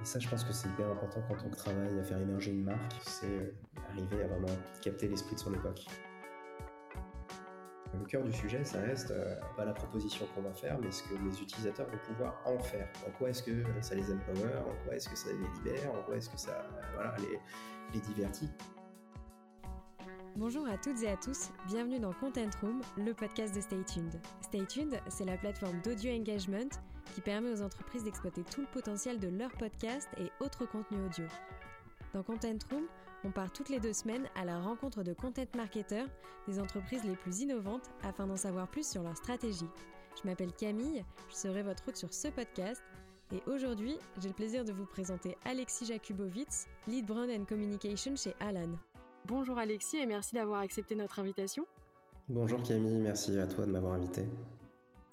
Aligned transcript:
Et 0.00 0.04
ça, 0.04 0.18
je 0.18 0.28
pense 0.28 0.44
que 0.44 0.52
c'est 0.52 0.68
hyper 0.68 0.88
important 0.90 1.22
quand 1.28 1.36
on 1.44 1.50
travaille 1.50 1.98
à 1.98 2.04
faire 2.04 2.18
émerger 2.18 2.52
une 2.52 2.64
marque, 2.64 2.94
c'est 3.02 3.54
arriver 3.90 4.22
à 4.22 4.28
vraiment 4.28 4.56
capter 4.82 5.08
l'esprit 5.08 5.34
de 5.34 5.40
son 5.40 5.54
époque. 5.54 5.86
Le 7.98 8.04
cœur 8.04 8.22
du 8.22 8.32
sujet, 8.32 8.62
ça 8.62 8.80
reste 8.80 9.10
euh, 9.10 9.36
pas 9.56 9.64
la 9.64 9.72
proposition 9.72 10.26
qu'on 10.34 10.42
va 10.42 10.52
faire, 10.52 10.78
mais 10.78 10.90
ce 10.90 11.02
que 11.04 11.14
les 11.14 11.40
utilisateurs 11.40 11.86
vont 11.88 11.98
pouvoir 12.06 12.42
en 12.44 12.58
faire. 12.58 12.88
En 13.06 13.10
quoi 13.12 13.30
est-ce 13.30 13.42
que 13.42 13.64
ça 13.80 13.94
les 13.94 14.12
empower 14.12 14.54
En 14.58 14.84
quoi 14.84 14.94
est-ce 14.94 15.08
que 15.08 15.16
ça 15.16 15.30
les 15.30 15.38
libère? 15.38 15.92
En 15.92 16.02
quoi 16.02 16.16
est-ce 16.16 16.28
que 16.28 16.38
ça 16.38 16.66
voilà, 16.94 17.16
les, 17.18 17.40
les 17.94 18.00
divertit? 18.00 18.50
Bonjour 20.36 20.68
à 20.68 20.76
toutes 20.76 21.02
et 21.02 21.08
à 21.08 21.16
tous, 21.16 21.48
bienvenue 21.66 21.98
dans 21.98 22.12
Content 22.12 22.50
Room, 22.60 22.82
le 22.98 23.14
podcast 23.14 23.54
de 23.54 23.60
Stay 23.62 23.82
Tuned. 23.84 24.20
Stay 24.42 24.66
Tuned, 24.66 25.00
c'est 25.08 25.24
la 25.24 25.38
plateforme 25.38 25.80
d'audio 25.80 26.12
engagement 26.12 26.68
qui 27.14 27.20
permet 27.20 27.52
aux 27.52 27.62
entreprises 27.62 28.04
d'exploiter 28.04 28.42
tout 28.42 28.60
le 28.60 28.66
potentiel 28.66 29.18
de 29.18 29.28
leurs 29.28 29.52
podcasts 29.52 30.10
et 30.18 30.30
autres 30.44 30.66
contenus 30.66 31.00
audio. 31.06 31.24
Dans 32.14 32.22
Content 32.22 32.58
Room, 32.70 32.86
on 33.24 33.30
part 33.30 33.52
toutes 33.52 33.68
les 33.68 33.80
deux 33.80 33.92
semaines 33.92 34.28
à 34.34 34.44
la 34.44 34.60
rencontre 34.60 35.02
de 35.02 35.12
content 35.12 35.42
marketeurs 35.56 36.08
des 36.46 36.60
entreprises 36.60 37.04
les 37.04 37.16
plus 37.16 37.40
innovantes 37.40 37.90
afin 38.02 38.26
d'en 38.26 38.36
savoir 38.36 38.68
plus 38.68 38.88
sur 38.88 39.02
leur 39.02 39.16
stratégie. 39.16 39.68
Je 40.22 40.28
m'appelle 40.28 40.52
Camille, 40.52 41.04
je 41.28 41.34
serai 41.34 41.62
votre 41.62 41.86
hôte 41.88 41.96
sur 41.96 42.12
ce 42.14 42.28
podcast 42.28 42.82
et 43.32 43.42
aujourd'hui, 43.50 43.98
j'ai 44.20 44.28
le 44.28 44.34
plaisir 44.34 44.64
de 44.64 44.72
vous 44.72 44.86
présenter 44.86 45.36
Alexis 45.44 45.86
Jakubowicz, 45.86 46.66
Lead 46.86 47.06
Brand 47.06 47.28
and 47.28 47.44
Communication 47.44 48.14
chez 48.14 48.34
Alan. 48.40 48.70
Bonjour 49.24 49.58
Alexis 49.58 49.96
et 49.96 50.06
merci 50.06 50.36
d'avoir 50.36 50.60
accepté 50.60 50.94
notre 50.94 51.18
invitation. 51.18 51.66
Bonjour 52.28 52.62
Camille, 52.62 52.98
merci 52.98 53.36
à 53.38 53.46
toi 53.46 53.66
de 53.66 53.72
m'avoir 53.72 53.94
invité. 53.94 54.24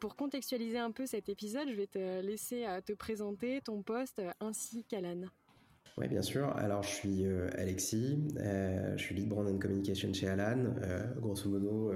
Pour 0.03 0.17
contextualiser 0.17 0.79
un 0.79 0.91
peu 0.91 1.05
cet 1.05 1.29
épisode, 1.29 1.69
je 1.69 1.75
vais 1.75 1.87
te 1.87 2.19
laisser 2.19 2.65
euh, 2.65 2.81
te 2.81 2.91
présenter 2.91 3.61
ton 3.61 3.83
poste 3.83 4.21
ainsi 4.41 4.83
qu'Alan. 4.83 5.21
Oui, 5.97 6.09
bien 6.09 6.21
sûr. 6.21 6.49
Alors, 6.57 6.83
je 6.83 6.89
suis 6.89 7.25
euh, 7.25 7.47
Alexis, 7.53 8.27
euh, 8.35 8.97
je 8.97 9.01
suis 9.01 9.15
lead 9.15 9.29
brand 9.29 9.47
and 9.47 9.59
communication 9.59 10.11
chez 10.13 10.27
Alan. 10.27 10.75
Euh, 10.81 11.07
grosso 11.21 11.49
modo, 11.49 11.93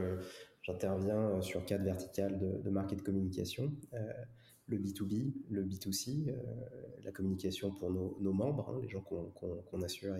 j'interviens 0.62 1.42
sur 1.42 1.66
quatre 1.66 1.84
verticales 1.84 2.40
de, 2.40 2.70
de 2.70 3.02
communication. 3.02 3.74
le 4.68 4.78
B2B, 4.78 5.34
le 5.50 5.66
B2C, 5.66 6.34
la 7.04 7.12
communication 7.12 7.72
pour 7.72 7.92
nos, 7.92 8.32
membres, 8.32 8.70
hein, 8.70 8.80
les 8.82 8.88
gens 8.88 9.02
qu'on 9.02 9.82
assure 9.82 10.16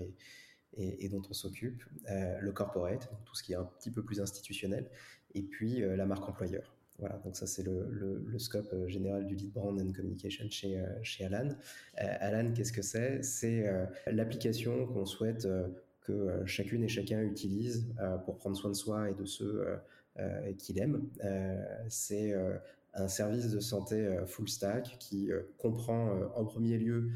et, 0.76 1.08
dont 1.08 1.22
on 1.30 1.34
s'occupe, 1.34 1.82
le 2.06 2.52
corporate, 2.52 3.10
tout 3.24 3.34
ce 3.34 3.44
qui 3.44 3.54
est 3.54 3.58
un 3.58 3.64
petit 3.80 3.92
peu 3.92 4.04
plus 4.04 4.20
institutionnel, 4.20 4.92
et 5.34 5.42
puis 5.42 5.80
la 5.80 6.06
marque 6.06 6.28
employeur. 6.28 6.77
Voilà, 7.00 7.20
donc 7.24 7.36
ça 7.36 7.46
c'est 7.46 7.64
le, 7.64 8.40
scope 8.40 8.74
euh, 8.74 8.88
général 8.88 9.28
du 9.28 9.36
lead 9.36 9.52
brand 9.52 9.80
and 9.80 9.92
communication 9.94 10.46
chez, 10.50 10.80
euh, 10.80 11.26
Alan. 11.26 11.50
Euh, 11.50 12.18
Alan, 12.20 12.52
qu'est-ce 12.54 12.74
que 12.74 12.82
c'est? 12.82 13.22
C'est 13.22 13.66
l'application 14.08 14.88
qu'on 14.88 15.06
souhaite 15.06 15.48
que 16.02 16.44
chacune 16.46 16.84
et 16.84 16.88
chacun 16.88 17.22
utilise 17.22 17.88
pour 18.26 18.38
prendre 18.38 18.56
soin 18.56 18.72
de 18.72 18.76
soi 18.76 19.10
et 19.10 19.14
de 19.14 19.26
ceux 19.26 19.66
qu'il 20.58 20.80
aime. 20.80 21.08
c'est 21.90 22.34
un 22.94 23.08
service 23.08 23.52
de 23.52 23.60
santé 23.60 24.18
full 24.26 24.48
stack 24.48 24.98
qui 25.00 25.30
comprend 25.58 26.32
en 26.36 26.46
premier 26.46 26.78
lieu 26.78 27.10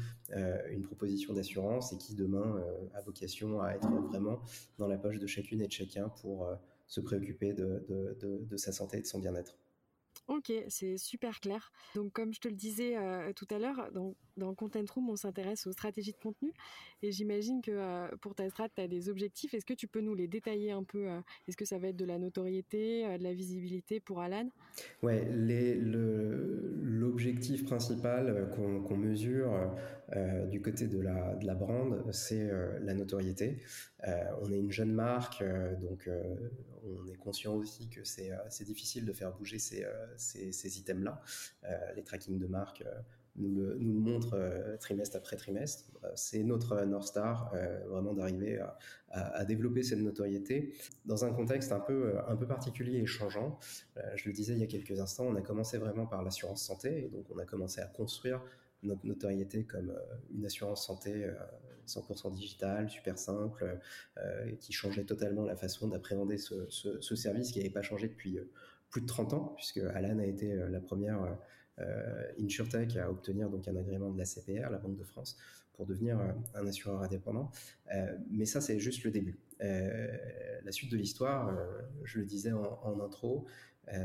une 0.70 0.82
proposition 0.82 1.32
d'assurance 1.32 1.92
et 1.92 1.96
qui 1.96 2.14
demain 2.14 2.62
a 2.94 3.00
vocation 3.00 3.60
à 3.60 3.72
être 3.72 3.88
vraiment 3.88 4.40
dans 4.78 4.86
la 4.86 4.98
poche 4.98 5.18
de 5.18 5.26
chacune 5.26 5.62
et 5.62 5.66
de 5.66 5.72
chacun 5.72 6.08
pour 6.20 6.46
se 6.86 7.00
préoccuper 7.00 7.54
de 7.54 8.56
sa 8.56 8.72
santé 8.72 8.98
et 8.98 9.00
de 9.00 9.06
son 9.06 9.18
bien-être. 9.18 9.56
Ok, 10.28 10.52
c'est 10.68 10.96
super 10.98 11.40
clair. 11.40 11.72
Donc 11.94 12.12
comme 12.12 12.32
je 12.32 12.40
te 12.40 12.48
le 12.48 12.54
disais 12.54 12.96
euh, 12.96 13.32
tout 13.32 13.46
à 13.50 13.58
l'heure, 13.58 13.90
dans, 13.92 14.54
Content 14.54 14.84
Room, 14.94 15.10
on 15.10 15.16
s'intéresse 15.16 15.66
aux 15.66 15.72
stratégies 15.72 16.12
de 16.12 16.18
contenu. 16.18 16.52
Et 17.02 17.10
j'imagine 17.10 17.60
que 17.60 17.72
euh, 17.72 18.08
pour 18.20 18.34
ta 18.34 18.48
strat, 18.48 18.68
tu 18.68 18.80
as 18.80 18.88
des 18.88 19.08
objectifs. 19.08 19.52
Est-ce 19.52 19.66
que 19.66 19.74
tu 19.74 19.88
peux 19.88 20.00
nous 20.00 20.14
les 20.14 20.28
détailler 20.28 20.70
un 20.70 20.84
peu 20.84 21.08
euh, 21.08 21.20
Est-ce 21.48 21.56
que 21.56 21.64
ça 21.64 21.78
va 21.78 21.88
être 21.88 21.96
de 21.96 22.04
la 22.04 22.18
notoriété, 22.18 23.18
de 23.18 23.22
la 23.22 23.34
visibilité 23.34 23.98
pour 24.00 24.20
Alan? 24.20 24.48
Ouais, 25.02 25.24
l'objectif 27.12 27.64
principal 27.66 28.48
qu'on 28.54 28.96
mesure 28.96 29.52
du 30.50 30.62
côté 30.62 30.88
de 30.88 30.98
la, 30.98 31.34
de 31.34 31.46
la 31.46 31.54
brand, 31.54 32.02
c'est 32.10 32.50
la 32.80 32.94
notoriété. 32.94 33.60
on 34.40 34.50
est 34.50 34.58
une 34.58 34.72
jeune 34.72 34.92
marque, 34.92 35.44
donc 35.80 36.08
on 36.84 37.06
est 37.06 37.16
conscient 37.16 37.54
aussi 37.54 37.90
que 37.90 38.02
c'est 38.04 38.64
difficile 38.64 39.04
de 39.04 39.12
faire 39.12 39.32
bouger 39.32 39.58
ces 39.58 39.84
ces, 40.16 40.78
items-là. 40.78 41.20
Euh, 41.64 41.92
les 41.94 42.02
tracking 42.02 42.38
de 42.38 42.46
marque 42.46 42.82
euh, 42.82 43.00
nous 43.36 43.54
le, 43.54 43.76
nous 43.78 43.98
montrent 43.98 44.34
euh, 44.34 44.76
trimestre 44.76 45.16
après 45.16 45.36
trimestre. 45.36 45.90
c'est 46.14 46.42
notre 46.42 46.84
North 46.84 47.06
Star, 47.06 47.52
vraiment 47.88 48.12
d'arriver 48.14 48.60
à, 49.10 49.44
développer 49.44 49.82
cette 49.82 50.00
notoriété 50.00 50.74
dans 51.04 51.24
un 51.24 51.32
contexte 51.32 51.72
un 51.72 51.80
peu, 51.80 52.14
un 52.28 52.36
peu 52.36 52.46
particulier 52.46 52.98
et 52.98 53.06
changeant. 53.06 53.58
je 54.16 54.28
le 54.28 54.32
disais 54.32 54.54
il 54.54 54.58
y 54.58 54.62
a 54.62 54.66
quelques 54.66 55.00
instants, 55.00 55.26
on 55.26 55.36
a 55.36 55.42
commencé 55.42 55.78
vraiment 55.78 56.06
par 56.06 56.22
l'assurance 56.22 56.62
santé, 56.62 57.04
et 57.04 57.08
donc 57.08 57.26
on 57.30 57.38
a 57.38 57.44
commencé 57.44 57.80
à 57.80 57.86
construire 57.86 58.42
notre 58.82 59.06
notoriété 59.06 59.64
comme 59.64 59.94
une 60.34 60.46
assurance 60.46 60.86
santé 60.86 61.30
100% 61.86 62.32
digitale, 62.32 62.88
super 62.88 63.18
simple, 63.18 63.78
euh, 64.18 64.52
qui 64.60 64.72
changeait 64.72 65.04
totalement 65.04 65.44
la 65.44 65.56
façon 65.56 65.88
d'appréhender 65.88 66.38
ce, 66.38 66.66
ce, 66.70 67.00
ce, 67.00 67.16
service 67.16 67.52
qui 67.52 67.58
n'avait 67.58 67.70
pas 67.70 67.82
changé 67.82 68.08
depuis 68.08 68.38
plus 68.92 69.00
de 69.00 69.06
30 69.06 69.32
ans, 69.32 69.54
puisque 69.56 69.78
Alan 69.78 70.18
a 70.20 70.26
été 70.26 70.52
euh, 70.52 70.68
la 70.68 70.80
première 70.80 71.22
euh, 71.22 71.30
euh, 71.30 71.34
InsurTech 72.38 72.96
à 72.96 73.10
obtenir 73.10 73.48
donc 73.50 73.66
un 73.68 73.76
agrément 73.76 74.10
de 74.10 74.18
la 74.18 74.24
CPR, 74.24 74.70
la 74.70 74.78
Banque 74.78 74.96
de 74.96 75.04
France, 75.04 75.36
pour 75.74 75.86
devenir 75.86 76.20
euh, 76.20 76.32
un 76.54 76.66
assureur 76.66 77.02
indépendant. 77.02 77.50
Euh, 77.94 78.16
mais 78.30 78.44
ça, 78.44 78.60
c'est 78.60 78.78
juste 78.78 79.04
le 79.04 79.10
début. 79.10 79.38
la 79.60 80.72
suite 80.72 80.90
de 80.90 80.96
l'histoire, 80.96 81.56
je 82.04 82.18
le 82.18 82.24
disais 82.24 82.52
en 82.52 83.00
intro, 83.00 83.46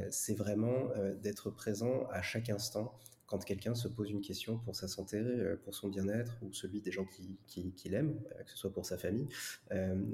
c'est 0.09 0.35
vraiment 0.35 0.89
d'être 1.21 1.49
présent 1.49 2.07
à 2.11 2.21
chaque 2.21 2.49
instant 2.49 2.93
quand 3.27 3.43
quelqu'un 3.43 3.75
se 3.75 3.87
pose 3.87 4.09
une 4.09 4.21
question 4.21 4.57
pour 4.57 4.75
sa 4.75 4.87
santé, 4.87 5.21
pour 5.63 5.75
son 5.75 5.89
bien-être 5.89 6.37
ou 6.41 6.53
celui 6.53 6.81
des 6.81 6.91
gens 6.91 7.05
qui, 7.05 7.37
qui, 7.75 7.89
l'aiment, 7.89 8.15
que 8.45 8.51
ce 8.51 8.57
soit 8.57 8.73
pour 8.73 8.85
sa 8.85 8.97
famille 8.97 9.27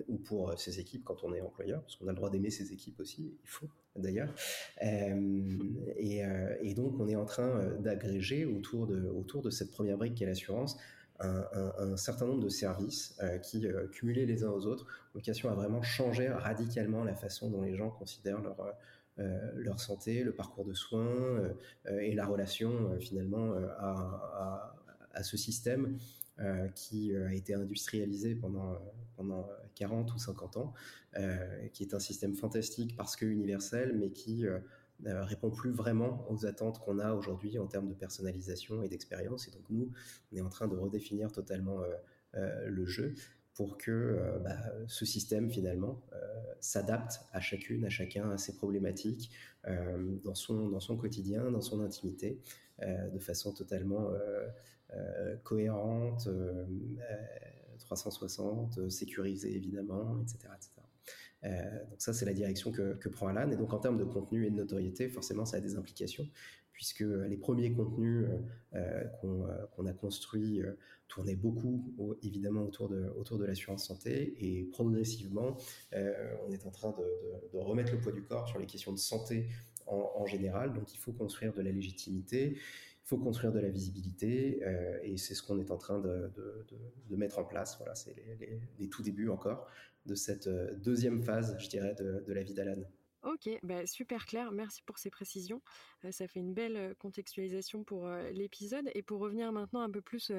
ou 0.07 0.17
pour 0.17 0.57
ses 0.59 0.79
équipes 0.79 1.03
quand 1.03 1.23
on 1.23 1.33
est 1.33 1.41
employeur, 1.41 1.81
parce 1.81 1.95
qu'on 1.95 2.07
a 2.07 2.11
le 2.11 2.15
droit 2.15 2.29
d'aimer 2.29 2.49
ses 2.49 2.73
équipes 2.73 2.99
aussi, 2.99 3.37
il 3.43 3.49
faut 3.49 3.69
d'ailleurs. 3.95 4.33
et, 4.81 6.73
donc 6.75 6.99
on 6.99 7.07
est 7.07 7.15
en 7.15 7.25
train 7.25 7.59
euh, 7.59 7.77
d'agréger 7.77 8.45
autour 8.45 8.87
de, 8.87 9.07
autour 9.07 9.43
de 9.43 9.51
cette 9.51 9.69
première 9.69 9.97
brique 9.97 10.15
qui 10.15 10.23
est 10.23 10.27
l'assurance 10.27 10.77
un, 11.19 11.97
certain 11.97 12.25
nombre 12.25 12.43
de 12.43 12.49
services 12.49 13.15
euh, 13.21 13.37
qui, 13.37 13.65
euh, 13.65 13.87
cumulés 13.87 14.25
les 14.25 14.43
uns 14.43 14.49
aux 14.49 14.65
autres, 14.65 14.85
ont 14.85 15.19
vocation 15.19 15.49
à 15.49 15.53
vraiment 15.53 15.81
changer 15.81 16.29
radicalement 16.29 17.03
la 17.03 17.15
façon 17.15 17.49
dont 17.49 17.61
les 17.61 17.75
gens 17.75 17.89
considèrent 17.89 18.41
leur, 18.41 18.59
euh, 18.59 18.71
leur 19.17 19.79
santé, 19.79 20.23
le 20.23 20.33
parcours 20.33 20.65
de 20.65 20.73
soins 20.73 21.53
et 21.87 22.15
la 22.15 22.25
relation 22.25 22.99
finalement 22.99 23.53
à, 23.79 24.73
ce 25.21 25.37
système 25.37 25.97
qui 26.75 27.15
a 27.15 27.31
été 27.33 27.53
industrialisé 27.53 28.33
pendant, 28.33 28.79
pendant 29.15 29.47
40 29.75 30.13
ou 30.15 30.17
50 30.17 30.57
ans, 30.57 30.73
qui 31.73 31.83
est 31.83 31.93
un 31.93 31.99
système 31.99 32.33
fantastique 32.33 32.95
parce 32.97 33.15
que 33.15 33.25
universel, 33.25 33.95
mais 33.95 34.09
qui 34.09 34.47
euh, 35.05 35.23
répond 35.25 35.49
plus 35.49 35.71
vraiment 35.71 36.25
aux 36.31 36.45
attentes 36.45 36.79
qu'on 36.79 36.99
a 36.99 37.13
aujourd'hui 37.13 37.59
en 37.59 37.67
termes 37.67 37.89
de 37.89 37.93
personnalisation 37.93 38.83
et 38.83 38.87
d'expérience. 38.87 39.47
Et 39.47 39.51
donc 39.51 39.63
nous, 39.69 39.91
on 40.31 40.37
est 40.37 40.41
en 40.41 40.49
train 40.49 40.67
de 40.67 40.77
redéfinir 40.77 41.31
totalement 41.31 41.81
euh, 41.81 41.93
euh, 42.35 42.69
le 42.69 42.85
jeu 42.85 43.13
pour 43.55 43.77
que 43.77 43.91
euh, 43.91 44.39
bah, 44.39 44.57
ce 44.87 45.05
système 45.05 45.49
finalement 45.49 46.01
euh, 46.13 46.17
s'adapte 46.59 47.21
à 47.31 47.39
chacune, 47.39 47.85
à 47.85 47.89
chacun, 47.89 48.31
à 48.31 48.37
ses 48.37 48.55
problématiques 48.55 49.31
euh, 49.67 50.15
dans 50.23 50.35
son 50.35 50.69
dans 50.69 50.79
son 50.79 50.97
quotidien, 50.97 51.51
dans 51.51 51.61
son 51.61 51.81
intimité, 51.81 52.39
de 52.81 53.19
façon 53.19 53.53
totalement 53.53 54.09
cohérente, 55.43 56.27
360, 57.79 58.89
sécurisée 58.89 59.55
évidemment, 59.55 60.19
etc., 60.21 60.49
etc. 60.55 61.83
donc 61.89 62.01
ça 62.01 62.13
c'est 62.13 62.25
la 62.25 62.33
direction 62.33 62.71
que, 62.71 62.95
que 62.95 63.09
prend 63.09 63.27
Alan 63.27 63.49
et 63.51 63.55
donc 63.55 63.73
en 63.73 63.79
termes 63.79 63.97
de 63.97 64.03
contenu 64.03 64.45
et 64.47 64.49
de 64.49 64.55
notoriété, 64.55 65.07
forcément 65.07 65.45
ça 65.45 65.57
a 65.57 65.59
des 65.59 65.77
implications 65.77 66.27
puisque 66.73 67.01
les 67.01 67.37
premiers 67.37 67.71
contenus 67.71 68.25
euh, 68.73 69.03
qu'on 69.21 69.85
a 69.85 69.93
construits 69.93 70.61
tournaient 71.13 71.35
beaucoup 71.35 71.93
évidemment 72.23 72.63
autour 72.63 72.89
de 73.37 73.45
l'assurance 73.45 73.85
santé 73.87 74.35
et 74.39 74.63
progressivement, 74.65 75.57
euh, 75.93 76.35
on 76.47 76.51
est 76.51 76.65
en 76.65 76.71
train 76.71 76.89
de, 76.91 77.57
remettre 77.57 77.91
le 77.91 77.99
poids 77.99 78.11
du 78.11 78.23
corps 78.23 78.47
sur 78.47 78.59
les 78.59 78.65
questions 78.65 78.91
de 78.91 78.97
santé 78.97 79.47
en, 79.85 80.25
général. 80.25 80.73
Donc 80.73 80.93
il 80.93 80.97
faut 80.97 81.11
construire 81.11 81.53
de 81.53 81.61
la 81.61 81.71
légitimité, 81.71 82.53
il 82.55 83.07
faut 83.07 83.17
construire 83.17 83.51
de 83.51 83.59
la 83.59 83.69
visibilité 83.69 84.63
euh, 84.63 84.97
et 85.03 85.17
c'est 85.17 85.35
ce 85.35 85.43
qu'on 85.43 85.59
est 85.59 85.71
en 85.71 85.77
train 85.77 85.99
de, 85.99 86.31
mettre 87.11 87.37
en 87.37 87.43
place. 87.43 87.77
Voilà, 87.77 87.93
c'est 87.93 88.15
les, 88.79 88.89
tout 88.89 89.03
débuts 89.03 89.29
encore 89.29 89.67
de 90.05 90.15
cette 90.15 90.47
euh, 90.47 90.73
deuxième 90.77 91.21
phase, 91.21 91.55
je 91.59 91.69
dirais, 91.69 91.95
de, 91.95 92.33
la 92.33 92.43
vie 92.43 92.53
d'Alan. 92.53 92.81
Ok, 93.23 93.49
bah, 93.61 93.85
super 93.85 94.25
clair. 94.25 94.51
Merci 94.51 94.81
pour 94.81 94.97
ces 94.97 95.09
précisions. 95.09 95.61
Euh, 96.05 96.11
ça 96.11 96.27
fait 96.27 96.39
une 96.39 96.53
belle 96.53 96.77
euh, 96.77 96.93
contextualisation 96.95 97.83
pour 97.83 98.07
euh, 98.07 98.29
l'épisode. 98.31 98.89
Et 98.93 99.01
pour 99.03 99.19
revenir 99.19 99.51
maintenant 99.51 99.81
un 99.81 99.89
peu 99.89 100.01
plus 100.01 100.31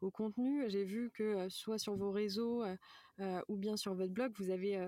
au 0.00 0.10
contenu, 0.10 0.68
j'ai 0.68 0.84
vu 0.84 1.10
que 1.12 1.48
soit 1.48 1.78
sur 1.78 1.96
vos 1.96 2.10
réseaux 2.10 2.64
ou 3.48 3.56
bien 3.56 3.76
sur 3.76 3.94
votre 3.94 4.12
blog, 4.12 4.32
vous 4.36 4.50
avez 4.50 4.78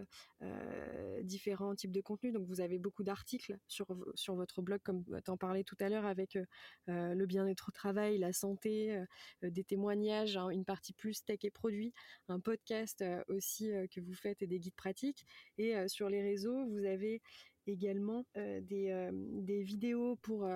différents 1.22 1.74
types 1.74 1.90
de 1.90 2.00
contenus. 2.00 2.32
Donc 2.32 2.46
vous 2.46 2.60
avez 2.60 2.78
beaucoup 2.78 3.02
d'articles 3.02 3.58
sur, 3.66 3.86
sur 4.14 4.36
votre 4.36 4.62
blog, 4.62 4.80
comme 4.84 5.04
tu 5.24 5.30
en 5.30 5.36
parlais 5.36 5.64
tout 5.64 5.76
à 5.80 5.88
l'heure, 5.88 6.06
avec 6.06 6.38
le 6.86 7.26
bien-être 7.26 7.68
au 7.68 7.72
travail, 7.72 8.18
la 8.18 8.32
santé, 8.32 9.02
des 9.42 9.64
témoignages, 9.64 10.36
hein, 10.36 10.50
une 10.50 10.64
partie 10.64 10.92
plus 10.92 11.24
tech 11.24 11.40
et 11.42 11.50
produits, 11.50 11.92
un 12.28 12.38
podcast 12.38 13.04
aussi 13.28 13.70
que 13.90 14.00
vous 14.00 14.14
faites 14.14 14.42
et 14.42 14.46
des 14.46 14.60
guides 14.60 14.76
pratiques. 14.76 15.26
Et 15.58 15.88
sur 15.88 16.08
les 16.08 16.22
réseaux, 16.22 16.66
vous 16.66 16.84
avez 16.84 17.20
également 17.66 18.24
des, 18.34 19.10
des, 19.12 19.62
vidéos 19.62 20.16
pour 20.16 20.48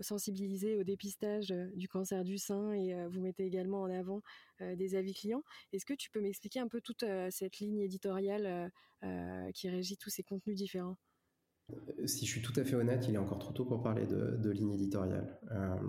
sensibiliser 0.00 0.76
au 0.76 0.84
dépistage 0.84 1.52
du 1.74 1.88
cancer 1.88 2.24
du 2.24 2.38
sein 2.38 2.72
et 2.72 2.94
vous 3.08 3.20
mettez 3.20 3.44
également 3.44 3.82
en 3.82 3.90
avant 3.90 4.22
des 4.60 4.94
avis 4.94 5.14
clients. 5.14 5.42
Est-ce 5.72 5.84
que 5.84 5.94
tu 5.94 6.10
peux 6.10 6.20
m'expliquer 6.20 6.60
un 6.60 6.68
peu 6.68 6.80
toute 6.80 7.04
cette 7.30 7.58
ligne 7.58 7.80
éditoriale 7.80 8.70
qui 9.54 9.68
régit 9.68 9.96
tous 9.96 10.10
ces 10.10 10.22
contenus 10.22 10.56
différents? 10.56 10.96
Si 12.06 12.24
je 12.24 12.30
suis 12.30 12.42
tout 12.42 12.58
à 12.58 12.64
fait 12.64 12.76
honnête, 12.76 13.04
il 13.08 13.14
est 13.14 13.18
encore 13.18 13.38
trop 13.38 13.52
tôt 13.52 13.66
pour 13.66 13.82
parler 13.82 14.06
de, 14.06 14.50
ligne 14.50 14.72
éditoriale. 14.72 15.38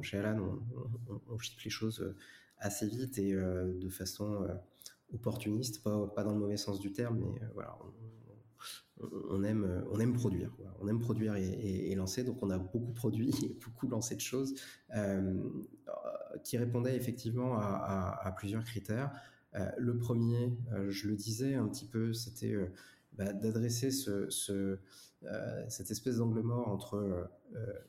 chez 0.01 0.17
Alan, 0.17 0.59
on, 1.07 1.21
on, 1.29 1.37
chiffre 1.37 1.61
les 1.63 1.71
choses 1.71 2.15
assez 2.57 2.87
vite 2.87 3.17
et 3.17 3.33
de 3.33 3.89
façon 3.89 4.45
opportuniste, 5.13 5.83
pas, 5.83 6.07
pas, 6.07 6.23
dans 6.23 6.33
le 6.33 6.39
mauvais 6.39 6.57
sens 6.57 6.79
du 6.79 6.91
terme, 6.91 7.19
mais 7.19 7.39
voilà, 7.53 7.77
on 9.29 9.43
aime, 9.43 9.63
euh, 9.63 9.81
on 9.91 9.99
aime 9.99 10.13
produire. 10.13 10.51
On 10.79 10.87
aime 10.87 10.99
produire 10.99 11.35
et, 11.35 11.93
lancer. 11.95 12.23
Donc, 12.23 12.41
on 12.41 12.49
a 12.49 12.57
beaucoup 12.57 12.93
produit 12.93 13.29
et 13.43 13.57
beaucoup 13.63 13.87
lancé 13.87 14.15
de 14.15 14.21
choses 14.21 14.55
euh, 14.95 15.33
qui 16.43 16.57
répondaient 16.57 16.95
effectivement 16.95 17.57
à, 17.57 18.33
plusieurs 18.37 18.63
critères. 18.63 19.11
Euh, 19.55 19.69
le 19.77 19.97
premier, 19.97 20.57
je 20.89 21.07
le 21.07 21.15
disais 21.15 21.55
un 21.55 21.67
petit 21.67 21.85
peu, 21.85 22.13
c'était 22.13 22.55
bah, 23.13 23.33
d'adresser 23.33 23.89
ce, 23.91 24.29
cette 25.67 25.91
espèce 25.91 26.17
d'angle 26.17 26.41
mort 26.41 26.67
entre 26.67 27.29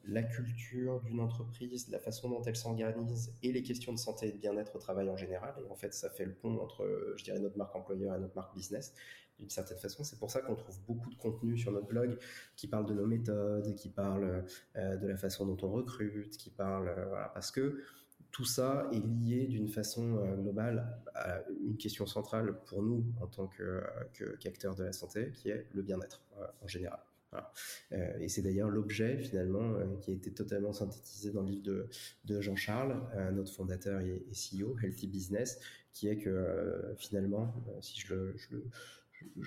la 0.04 0.22
culture 0.22 1.00
d'une 1.02 1.20
entreprise, 1.20 1.88
la 1.90 1.98
façon 1.98 2.30
dont 2.30 2.42
elle 2.42 2.56
s'organise 2.56 3.34
et 3.42 3.52
les 3.52 3.62
questions 3.62 3.92
de 3.92 3.98
santé 3.98 4.28
et 4.28 4.32
de 4.32 4.38
bien-être 4.38 4.74
au 4.76 4.78
travail 4.78 5.10
en 5.10 5.16
général. 5.16 5.54
Et 5.64 5.70
en 5.70 5.76
fait, 5.76 5.92
ça 5.92 6.08
fait 6.08 6.24
le 6.24 6.34
pont 6.34 6.58
entre, 6.58 7.14
je 7.16 7.24
dirais, 7.24 7.38
notre 7.38 7.58
marque 7.58 7.76
employeur 7.76 8.16
et 8.16 8.18
notre 8.18 8.34
marque 8.34 8.54
business 8.54 8.94
d'une 9.40 9.50
certaine 9.50 9.78
façon. 9.78 10.04
C'est 10.04 10.19
pour 10.19 10.31
ça 10.31 10.40
qu'on 10.42 10.54
trouve 10.54 10.78
beaucoup 10.87 11.10
de 11.10 11.16
contenu 11.16 11.56
sur 11.56 11.72
notre 11.72 11.87
blog 11.87 12.19
qui 12.56 12.69
parle 12.69 12.87
de 12.87 12.94
nos 12.94 13.06
méthodes, 13.06 13.75
qui 13.75 13.88
parle 13.88 14.44
euh, 14.76 14.96
de 14.96 15.06
la 15.06 15.16
façon 15.16 15.46
dont 15.46 15.56
on 15.66 15.72
recrute, 15.72 16.37
qui 16.37 16.50
parle, 16.50 16.88
euh, 16.88 17.25
parce 17.34 17.50
que 17.50 17.82
tout 18.31 18.44
ça 18.44 18.88
est 18.92 19.04
lié 19.04 19.46
d'une 19.46 19.69
façon 19.69 20.19
euh, 20.19 20.37
globale 20.37 20.87
à 21.14 21.42
une 21.64 21.76
question 21.76 22.06
centrale 22.06 22.60
pour 22.66 22.82
nous 22.82 23.04
en 23.20 23.26
tant 23.26 23.50
qu'acteurs 24.38 24.76
de 24.76 24.84
la 24.84 24.92
santé, 24.92 25.32
qui 25.32 25.48
est 25.48 25.66
le 25.72 25.82
bien-être 25.82 26.22
en 26.62 26.69
général. 26.69 27.00
et 28.19 28.28
c'est 28.28 28.43
d'ailleurs 28.43 28.70
l'objet 28.70 29.19
finalement 29.19 29.75
qui 30.00 30.10
a 30.10 30.14
été 30.14 30.32
totalement 30.32 30.72
synthétisé 30.72 31.31
dans 31.32 31.43
le 31.43 31.50
livre 31.50 31.86
de, 32.25 32.40
Jean-Charles, 32.40 32.96
notre 33.32 33.52
fondateur 33.52 34.00
et, 34.00 34.25
CEO, 34.32 34.76
Healthy 34.81 35.08
Business, 35.08 35.60
qui 35.93 36.08
est 36.08 36.19
que 36.19 36.94
finalement, 36.96 37.52
si 37.81 38.00
je 38.00 38.14
le, 38.14 38.36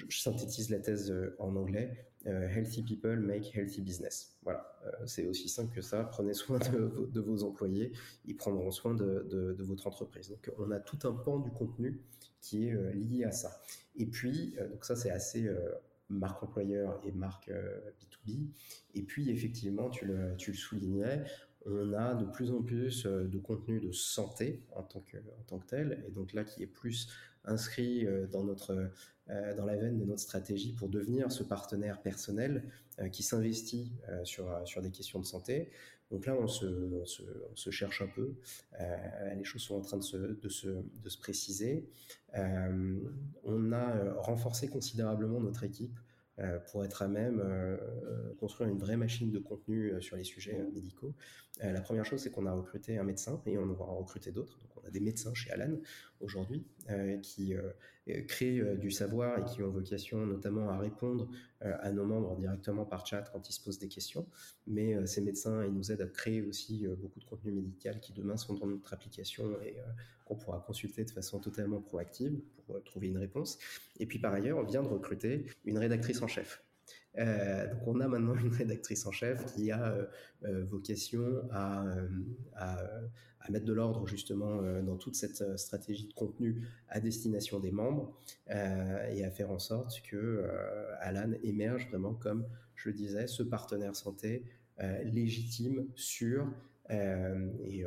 synthétise 0.09 0.69
la 0.69 0.79
thèse 0.79 1.11
euh, 1.11 1.35
en 1.39 1.55
anglais. 1.55 2.07
Euh, 2.25 2.47
healthy 2.47 2.83
people 2.83 3.19
make 3.19 3.53
healthy 3.55 3.81
business. 3.81 4.37
Voilà, 4.43 4.65
euh, 4.85 4.91
c'est 5.05 5.25
aussi 5.25 5.49
simple 5.49 5.73
que 5.75 5.81
ça. 5.81 6.03
Prenez 6.05 6.33
soin 6.33 6.57
de, 6.59 7.19
vos 7.19 7.43
employés, 7.43 7.91
ils 8.25 8.35
prendront 8.35 8.71
soin 8.71 8.93
de, 8.93 9.55
votre 9.59 9.87
entreprise. 9.87 10.29
Donc, 10.29 10.51
on 10.57 10.71
a 10.71 10.79
tout 10.79 10.99
un 11.07 11.11
pan 11.11 11.39
du 11.39 11.51
contenu 11.51 12.01
qui 12.39 12.67
est 12.67 12.93
lié 12.93 13.23
à 13.23 13.31
ça. 13.31 13.61
Et 13.95 14.05
puis, 14.05 14.55
donc 14.69 14.83
ça, 14.83 14.95
c'est 14.95 15.11
assez 15.11 15.49
marque 16.09 16.43
employeur 16.43 16.99
et 17.05 17.11
marque 17.13 17.49
B2B. 17.49 18.47
Et 18.95 19.03
puis, 19.03 19.29
effectivement, 19.29 19.89
tu 19.89 20.05
le, 20.05 20.35
tu 20.37 20.51
le 20.51 20.57
soulignais, 20.57 21.23
on 21.65 21.93
a 21.93 22.15
de 22.15 22.25
plus 22.25 22.51
en 22.51 22.61
plus 22.61 23.05
de 23.05 23.37
contenu 23.37 23.79
de 23.79 23.93
santé 23.93 24.61
en 24.73 24.83
tant 24.83 24.99
que, 24.99 25.17
en 25.17 25.43
tant 25.47 25.59
que 25.59 25.67
tel, 25.67 26.03
et 26.05 26.11
donc 26.11 26.33
là 26.33 26.43
qui 26.43 26.63
est 26.63 26.67
plus 26.67 27.09
inscrit 27.45 28.05
dans 28.31 28.43
notre 28.43 28.91
dans 29.27 29.65
la 29.65 29.77
veine 29.77 29.97
de 29.97 30.05
notre 30.05 30.21
stratégie 30.21 30.73
pour 30.73 30.89
devenir 30.89 31.31
ce 31.31 31.43
partenaire 31.43 32.01
personnel 32.01 32.63
euh, 32.99 33.09
qui 33.09 33.23
s'investit 33.23 33.91
euh, 34.09 34.23
sur, 34.23 34.45
sur 34.65 34.81
des 34.83 34.91
questions 34.91 35.19
de 35.19 35.25
santé. 35.25 35.71
Donc 36.11 36.27
là, 36.27 36.35
on 36.35 36.47
se, 36.47 36.65
on 36.65 37.55
se, 37.55 37.71
cherche 37.71 38.03
un 38.03 38.07
peu. 38.07 38.35
les 39.35 39.43
choses 39.43 39.63
sont 39.63 39.75
en 39.75 39.81
train 39.81 39.97
de 39.97 40.03
se, 40.03 40.17
de 40.17 40.49
se, 40.49 40.67
de 40.67 41.09
se 41.09 41.17
préciser. 41.17 41.89
on 42.35 43.71
a 43.71 44.13
renforcé 44.17 44.67
considérablement 44.67 45.39
notre 45.39 45.63
équipe 45.63 45.97
pour 46.67 46.85
être 46.85 47.01
à 47.01 47.07
même 47.07 47.41
construire 48.39 48.69
une 48.69 48.77
vraie 48.77 48.97
machine 48.97 49.31
de 49.31 49.39
contenu 49.39 49.99
sur 50.03 50.15
les 50.15 50.23
sujets 50.23 50.63
médicaux. 50.75 51.15
La 51.61 51.81
première 51.81 52.05
chose, 52.05 52.21
c'est 52.21 52.31
qu'on 52.31 52.45
a 52.45 52.53
recruté 52.53 52.97
un 52.97 53.03
médecin 53.03 53.41
et 53.45 53.57
on 53.57 53.65
va 53.73 53.85
en 53.85 53.97
recruter 53.97 54.31
d'autres. 54.31 54.59
On 54.75 54.87
a 54.87 54.91
des 54.91 54.99
médecins 54.99 55.33
chez 55.33 55.51
Alan 55.51 55.77
aujourd'hui 56.19 56.65
qui 57.21 57.55
euh, 58.09 58.21
créent 58.23 58.59
euh, 58.59 58.75
du 58.75 58.91
savoir 58.91 59.39
et 59.39 59.43
qui 59.45 59.63
ont 59.63 59.69
vocation 59.69 60.25
notamment 60.25 60.69
à 60.69 60.77
répondre 60.77 61.29
euh, 61.63 61.73
à 61.79 61.91
nos 61.91 62.05
membres 62.05 62.35
directement 62.35 62.85
par 62.85 63.05
chat 63.05 63.21
quand 63.31 63.47
ils 63.49 63.53
se 63.53 63.63
posent 63.63 63.79
des 63.79 63.87
questions. 63.87 64.27
Mais 64.67 65.05
ces 65.07 65.21
médecins, 65.21 65.63
ils 65.65 65.73
nous 65.73 65.91
aident 65.91 66.01
à 66.01 66.07
créer 66.07 66.41
aussi 66.41 66.85
beaucoup 66.99 67.19
de 67.19 67.25
contenu 67.25 67.51
médical 67.51 67.99
qui 67.99 68.13
demain 68.13 68.37
seront 68.37 68.55
dans 68.55 68.67
notre 68.67 68.93
application 68.93 69.59
et 69.61 69.77
qu'on 70.25 70.35
pourra 70.35 70.63
consulter 70.65 71.03
de 71.03 71.11
façon 71.11 71.39
totalement 71.39 71.81
proactive 71.81 72.39
pour 72.65 72.81
trouver 72.83 73.07
une 73.07 73.17
réponse. 73.17 73.59
Et 73.99 74.05
puis 74.05 74.19
par 74.19 74.33
ailleurs, 74.33 74.57
on 74.57 74.63
vient 74.63 74.83
de 74.83 74.87
recruter 74.87 75.47
une 75.65 75.77
rédactrice 75.77 76.21
en 76.21 76.27
chef. 76.27 76.62
Donc 77.15 77.87
on 77.87 77.99
a 77.99 78.07
maintenant 78.07 78.35
une 78.35 78.51
rédactrice 78.51 79.05
en 79.05 79.11
chef 79.11 79.53
qui 79.53 79.71
a 79.71 79.95
vocation 80.41 81.47
à, 81.51 81.85
à, 82.55 82.77
à 83.43 83.51
mettre 83.51 83.65
de 83.65 83.73
l'ordre 83.73 84.07
justement 84.07 84.61
euh, 84.61 84.81
dans 84.81 84.97
toute 84.97 85.15
cette 85.15 85.41
euh, 85.41 85.57
stratégie 85.57 86.07
de 86.07 86.13
contenu 86.13 86.65
à 86.87 86.99
destination 86.99 87.59
des 87.59 87.71
membres 87.71 88.17
euh, 88.49 89.09
et 89.11 89.23
à 89.23 89.31
faire 89.31 89.51
en 89.51 89.59
sorte 89.59 90.01
que 90.01 90.45
Alan 90.99 91.31
émerge 91.43 91.87
vraiment 91.89 92.13
comme, 92.13 92.47
je 92.75 92.89
le 92.89 92.95
disais, 92.95 93.27
ce 93.27 93.43
partenaire 93.43 93.95
santé 93.95 94.43
légitime, 95.03 95.87
sûr 95.95 96.51
et, 96.89 97.85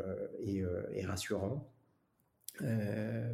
rassurant 1.04 1.70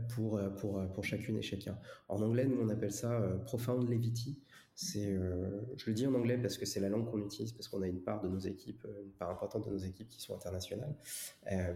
pour 0.08 1.04
chacune 1.04 1.38
et 1.38 1.42
chacun. 1.42 1.78
En 2.08 2.22
anglais, 2.22 2.46
nous, 2.46 2.58
on 2.60 2.68
appelle 2.68 2.92
ça 2.92 3.20
profound 3.44 3.88
levity. 3.88 4.40
C'est, 4.74 5.06
euh, 5.06 5.60
je 5.76 5.90
le 5.90 5.94
dis 5.94 6.06
en 6.06 6.14
anglais 6.14 6.38
parce 6.38 6.56
que 6.56 6.64
c'est 6.64 6.80
la 6.80 6.88
langue 6.88 7.10
qu'on 7.10 7.20
utilise, 7.20 7.52
parce 7.52 7.68
qu'on 7.68 7.82
a 7.82 7.86
une 7.86 8.00
part 8.00 8.22
de 8.22 8.28
nos 8.28 8.38
équipes, 8.38 8.84
euh, 8.86 9.02
une 9.02 9.12
part 9.12 9.30
importante 9.30 9.66
de 9.66 9.70
nos 9.70 9.78
équipes 9.78 10.08
qui 10.08 10.20
sont 10.20 10.34
internationales. 10.34 10.94
Euh, 11.50 11.74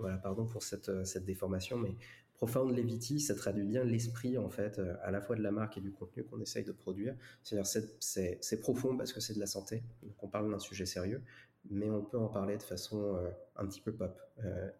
voilà, 0.00 0.16
pardon 0.18 0.44
pour 0.44 0.62
cette, 0.62 1.04
cette 1.06 1.24
déformation, 1.24 1.78
mais 1.78 1.94
Profound 2.34 2.76
Levity, 2.76 3.20
ça 3.20 3.34
traduit 3.34 3.64
bien 3.64 3.84
l'esprit 3.84 4.38
en 4.38 4.48
fait, 4.48 4.80
à 5.02 5.10
la 5.10 5.20
fois 5.20 5.34
de 5.34 5.42
la 5.42 5.50
marque 5.50 5.76
et 5.78 5.80
du 5.80 5.90
contenu 5.90 6.24
qu'on 6.24 6.40
essaye 6.40 6.64
de 6.64 6.72
produire. 6.72 7.16
C'est-à-dire 7.42 7.66
c'est, 8.00 8.38
c'est, 8.40 8.60
profond 8.60 8.96
parce 8.96 9.12
que 9.12 9.20
c'est 9.20 9.34
de 9.34 9.40
la 9.40 9.46
santé, 9.46 9.82
donc 10.02 10.22
on 10.22 10.28
parle 10.28 10.50
d'un 10.50 10.60
sujet 10.60 10.86
sérieux, 10.86 11.20
mais 11.68 11.90
on 11.90 12.04
peut 12.04 12.18
en 12.18 12.28
parler 12.28 12.56
de 12.56 12.62
façon 12.62 13.18
un 13.56 13.66
petit 13.66 13.80
peu 13.80 13.92
pop 13.92 14.16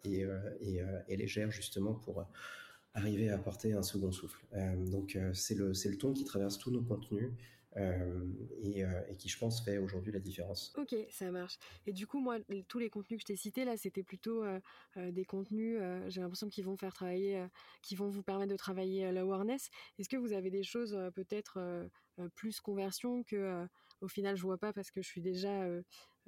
et, 0.04 0.24
et, 0.60 0.80
et, 1.08 1.16
légère 1.16 1.50
justement 1.50 1.94
pour 1.94 2.24
arriver 2.98 3.30
à 3.30 3.36
apporter 3.36 3.72
un 3.72 3.82
second 3.82 4.12
souffle. 4.12 4.44
Euh, 4.54 4.76
donc 4.86 5.16
euh, 5.16 5.32
c'est 5.32 5.54
le, 5.54 5.96
ton 5.96 6.12
qui 6.12 6.24
traverse 6.24 6.58
tous 6.58 6.70
nos 6.70 6.82
contenus. 6.82 7.30
Euh, 7.76 8.24
et, 8.60 8.82
qui, 9.18 9.28
je 9.28 9.38
pense, 9.38 9.62
fait 9.62 9.78
aujourd'hui 9.78 10.10
la 10.10 10.18
différence. 10.18 10.72
Ok, 10.76 10.96
ça 11.10 11.30
marche. 11.30 11.58
Et 11.86 11.92
du 11.92 12.08
coup, 12.08 12.18
moi, 12.18 12.38
tous 12.66 12.80
les 12.80 12.90
contenus 12.90 13.18
que 13.18 13.20
je 13.20 13.26
t'ai 13.26 13.36
cités 13.36 13.64
là, 13.64 13.76
c'était 13.76 14.02
plutôt 14.02 14.42
des 14.96 15.24
contenus, 15.24 15.78
j'ai 16.08 16.20
l'impression 16.20 16.48
qu'ils 16.48 16.64
vont 16.64 16.76
faire 16.76 16.92
travailler, 16.92 17.46
qui 17.82 17.94
vont 17.94 18.08
vous 18.08 18.22
permettre 18.22 18.50
de 18.50 18.56
travailler 18.56 19.12
l'awareness. 19.12 19.70
Est-ce 19.98 20.08
que 20.08 20.16
vous 20.16 20.32
avez 20.32 20.50
des 20.50 20.64
choses 20.64 20.98
peut-être 21.14 21.88
plus 22.34 22.58
conversion 22.58 23.22
que 23.22 23.68
au 24.00 24.08
final 24.08 24.36
je 24.36 24.42
vois 24.42 24.58
pas 24.58 24.72
parce 24.72 24.90
que 24.90 25.00
je 25.00 25.06
suis 25.06 25.20
déjà 25.20 25.64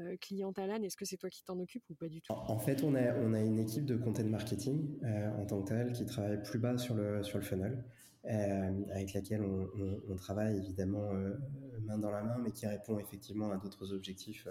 euh, 0.00 0.16
cliente 0.20 0.58
à 0.58 0.66
l'âne. 0.66 0.84
Est-ce 0.84 0.96
que 0.96 1.04
c'est 1.04 1.16
toi 1.16 1.30
qui 1.30 1.44
t'en 1.44 1.58
occupes 1.58 1.88
ou 1.90 1.94
pas 1.94 2.08
du 2.08 2.20
tout? 2.20 2.32
En 2.32 2.58
fait, 2.58 2.82
on 2.82 2.94
a, 2.94 3.40
une 3.40 3.58
équipe 3.58 3.84
de 3.84 3.96
content 3.96 4.24
marketing 4.24 4.98
euh, 5.04 5.30
en 5.36 5.46
tant 5.46 5.62
que 5.62 5.68
telle 5.68 5.92
qui 5.92 6.04
travaille 6.06 6.42
plus 6.42 6.58
bas 6.58 6.78
sur 6.78 6.94
le, 6.94 7.22
funnel. 7.22 7.84
Euh, 8.26 8.70
avec 8.92 9.14
laquelle 9.14 9.42
on, 9.42 10.16
travaille 10.16 10.58
évidemment 10.58 11.10
main 11.86 11.96
dans 11.96 12.10
la 12.10 12.22
main, 12.22 12.36
mais 12.38 12.50
qui 12.50 12.66
répond 12.66 12.98
effectivement 12.98 13.50
à 13.50 13.56
d'autres 13.56 13.94
objectifs 13.94 14.46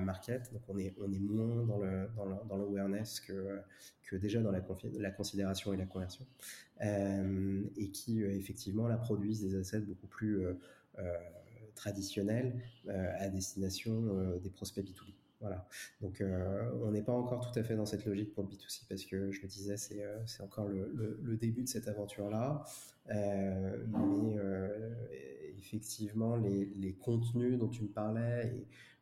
market. 0.00 0.52
Donc 0.52 0.62
on 0.68 0.76
est, 0.76 0.94
moins 1.18 1.64
dans 1.64 1.78
le 1.78 2.08
dans 2.16 2.56
l'awareness 2.58 3.20
que, 3.20 3.60
que 4.02 4.16
déjà 4.16 4.42
dans 4.42 4.52
la, 4.52 4.60
la 4.98 5.10
considération 5.10 5.72
et 5.72 5.78
la 5.78 5.86
conversion, 5.86 6.26
et 6.82 7.90
qui 7.92 8.22
effectivement 8.22 8.88
la 8.88 8.98
produisent 8.98 9.40
des 9.40 9.56
assets 9.56 9.80
beaucoup 9.80 10.06
plus 10.06 10.46
traditionnels 11.76 12.60
à 12.88 13.28
destination 13.28 14.38
des 14.42 14.50
prospects 14.50 14.84
B2B. 14.84 15.12
Voilà. 15.40 15.68
Donc, 16.00 16.22
on 16.82 16.90
n'est 16.90 17.02
pas 17.02 17.12
encore 17.12 17.50
tout 17.50 17.58
à 17.58 17.62
fait 17.62 17.76
dans 17.76 17.86
cette 17.86 18.04
logique 18.06 18.32
pour 18.32 18.42
le 18.42 18.48
B2C 18.48 18.86
parce 18.88 19.04
que 19.04 19.30
je 19.30 19.42
le 19.42 19.48
disais, 19.48 19.76
c'est 19.76 20.42
encore 20.42 20.68
le, 20.68 21.20
le, 21.22 21.36
début 21.36 21.62
de 21.62 21.68
cette 21.68 21.88
aventure-là. 21.88 22.64
mais 23.08 24.36
effectivement, 25.58 26.36
les, 26.36 26.64
les, 26.76 26.92
contenus 26.94 27.58
dont 27.58 27.68
tu 27.68 27.82
me 27.82 27.88
parlais, 27.88 28.52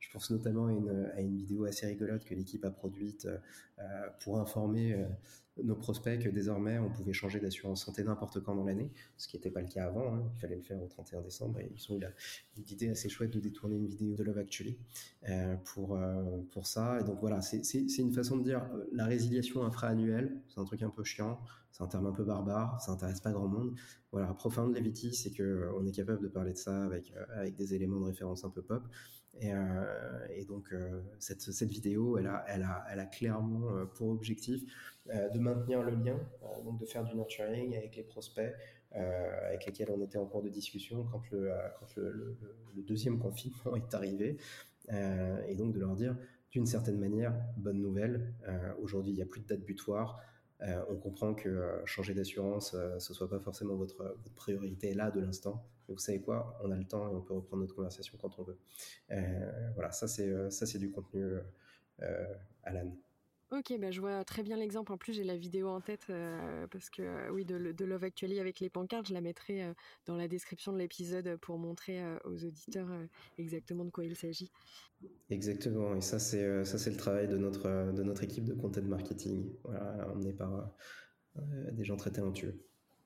je 0.05 0.13
pense 0.13 0.31
notamment 0.31 0.67
à 0.67 1.21
une, 1.21 1.37
vidéo 1.37 1.65
assez 1.65 1.87
rigolote 1.87 2.25
que 2.25 2.35
l'équipe 2.35 2.65
a 2.65 2.71
produite 2.71 3.29
pour 4.21 4.39
informer 4.39 5.05
nos 5.63 5.77
prospects 5.77 6.19
que 6.19 6.29
désormais 6.29 6.79
on 6.79 6.91
pouvait 6.91 7.13
changer 7.13 7.39
d'assurance 7.39 7.85
santé 7.85 8.03
n'importe 8.03 8.41
quand 8.41 8.57
dans 8.57 8.65
l'année, 8.65 8.91
ce 9.17 9.29
qui 9.29 9.37
n'était 9.37 9.51
pas 9.51 9.61
le 9.61 9.69
cas 9.69 9.87
avant. 9.87 10.15
Hein. 10.15 10.23
Il 10.35 10.41
fallait 10.41 10.57
le 10.57 10.63
faire 10.63 10.83
au 10.83 10.87
31 10.87 11.23
décembre 11.23 11.61
et 11.61 11.71
ils 11.73 11.93
ont 11.93 11.99
eu 11.99 12.05
une 12.57 12.65
idée 12.71 12.89
assez 12.89 13.09
chouette 13.09 13.31
de 13.31 13.41
détourner 13.41 13.77
une 13.77 13.87
vidéo 13.87 14.15
de 14.15 14.25
Love 14.25 14.39
Actually 14.39 14.77
euh, 15.29 15.57
pour 15.65 15.97
euh, 15.97 16.41
pour 16.51 16.67
ça. 16.67 17.01
Et 17.01 17.05
donc 17.05 17.21
voilà, 17.21 17.41
c'est 17.41 17.63
une 17.99 18.13
façon 18.13 18.37
de 18.39 18.43
dire 18.43 18.65
euh, 18.75 18.85
la 18.93 19.07
résiliation 19.07 19.65
infra-annuelle, 19.65 20.41
c'est 20.49 20.61
un 20.61 20.65
truc 20.65 20.83
un 20.83 20.91
peu 20.91 21.05
chiant, 21.05 21.39
c'est 21.71 21.83
un 21.83 21.89
terme 21.89 22.07
un 22.07 22.13
peu 22.13 22.25
barbare, 22.25 22.81
ça 22.81 22.93
intéresse 22.93 23.21
pas 23.21 23.33
grand 23.33 23.49
monde. 23.49 23.75
Voilà, 24.11 24.33
Profound 24.35 24.75
Levity, 24.75 25.15
c'est 25.15 25.31
que 25.31 25.71
on 25.77 25.87
est 25.87 25.93
capable 25.93 26.23
de 26.23 26.29
parler 26.29 26.53
de 26.53 26.59
ça 26.59 26.85
avec 26.85 27.13
avec 27.37 27.55
des 27.55 27.75
éléments 27.75 28.01
de 28.01 28.07
référence 28.07 28.45
un 28.45 28.51
peu 28.51 28.63
pop. 28.63 28.83
Et, 29.41 29.53
et 30.31 30.45
donc 30.45 30.73
cette, 31.19 31.41
cette 31.41 31.69
vidéo, 31.71 32.19
elle 32.19 32.29
a, 32.29 32.45
elle 32.49 32.63
a, 32.63 32.85
elle 32.91 33.01
a 33.01 33.07
clairement 33.07 33.85
pour 33.95 34.09
objectif 34.09 34.63
euh, 35.11 35.29
de 35.29 35.39
maintenir 35.39 35.83
le 35.83 35.91
lien, 35.91 36.19
euh, 36.45 36.63
donc 36.65 36.81
de 36.81 36.87
faire 36.87 37.05
du 37.05 37.15
nurturing 37.15 37.77
avec 37.77 37.95
les 37.95 38.05
prospects 38.05 38.55
euh, 38.97 39.49
avec 39.49 39.67
lesquels 39.67 39.91
on 39.91 40.01
était 40.01 40.17
en 40.17 40.25
cours 40.25 40.41
de 40.41 40.49
discussion 40.49 41.05
quand 41.13 41.21
le, 41.31 41.53
quand 41.79 41.95
le, 41.97 42.39
deuxième 42.89 43.19
confinement 43.19 43.77
est 43.77 43.93
arrivé, 43.95 44.39
et 44.91 45.55
donc 45.57 45.75
de 45.75 45.81
leur 45.81 45.95
dire 45.95 46.17
d'une 46.51 46.65
certaine 46.65 46.99
manière, 46.99 47.35
bonne 47.59 47.83
nouvelle, 47.83 48.33
aujourd'hui 48.81 49.13
il 49.13 49.17
n'y 49.17 49.23
a 49.23 49.27
plus 49.27 49.41
de 49.41 49.47
date 49.47 49.61
butoir, 49.61 50.21
on 50.89 50.97
comprend 50.97 51.35
que 51.35 51.83
changer 51.85 52.15
d'assurance, 52.15 52.77
ce 52.99 53.15
soit 53.15 53.29
pas 53.29 53.41
forcément 53.41 53.75
votre, 53.75 54.17
priorité 54.37 54.95
là 54.95 55.11
de 55.11 55.21
l'instant. 55.21 55.65
Mais 55.89 55.95
vous 55.95 56.01
savez 56.01 56.21
quoi? 56.21 56.59
On 56.63 56.71
a 56.71 56.77
le 56.77 56.85
temps 56.85 57.11
et 57.11 57.15
on 57.15 57.21
peut 57.21 57.35
reprendre 57.35 57.63
notre 57.63 57.75
conversation 57.75 58.17
quand 58.21 58.39
on 58.39 58.43
veut. 58.43 58.59
voilà, 59.75 59.93
ça 59.93 60.09
c'est 60.09 60.51
ça 60.51 60.67
c'est 60.67 60.79
du 60.79 60.91
contenu 60.91 61.25
Alan. 62.63 62.91
Ok, 63.57 63.73
bah, 63.79 63.93
je 63.93 64.01
vois 64.01 64.25
très 64.25 64.43
bien 64.43 64.57
l'exemple. 64.57 64.93
En 64.93 64.97
plus, 64.97 65.13
j'ai 65.13 65.23
la 65.23 65.37
vidéo 65.37 65.69
en 65.69 65.81
tête 65.81 66.07
euh, 66.11 66.67
parce 66.73 66.91
que 66.91 67.03
euh, 67.03 67.31
oui, 67.31 67.45
de, 67.45 67.85
Love 67.85 68.03
Actually 68.03 68.41
avec 68.41 68.59
les 68.59 68.69
pancartes, 68.69 69.07
je 69.07 69.15
la 69.15 69.21
mettrai 69.21 69.63
euh, 69.63 69.73
dans 70.07 70.17
la 70.17 70.27
description 70.27 70.73
de 70.73 70.79
l'épisode 70.79 71.37
pour 71.37 71.59
montrer 71.59 72.03
aux 72.25 72.45
auditeurs 72.45 72.89
exactement 73.39 73.85
de 73.85 73.91
quoi 73.91 74.05
il 74.05 74.17
s'agit. 74.17 74.51
Exactement. 75.31 75.95
Et 75.95 76.01
ça, 76.01 76.19
c'est 76.19 76.65
ça, 76.65 76.79
c'est 76.79 76.91
le 76.91 76.97
travail 76.97 77.29
de 77.29 77.37
notre 77.37 77.93
de 77.93 78.03
notre 78.03 78.25
équipe 78.25 78.45
de 78.45 78.55
content 78.55 78.83
marketing. 78.83 79.53
Voilà, 79.63 80.09
emmené 80.11 80.33
par 80.33 80.75
des 81.73 81.85
gens 81.85 81.97
très 81.97 82.11
talentueux. 82.11 82.61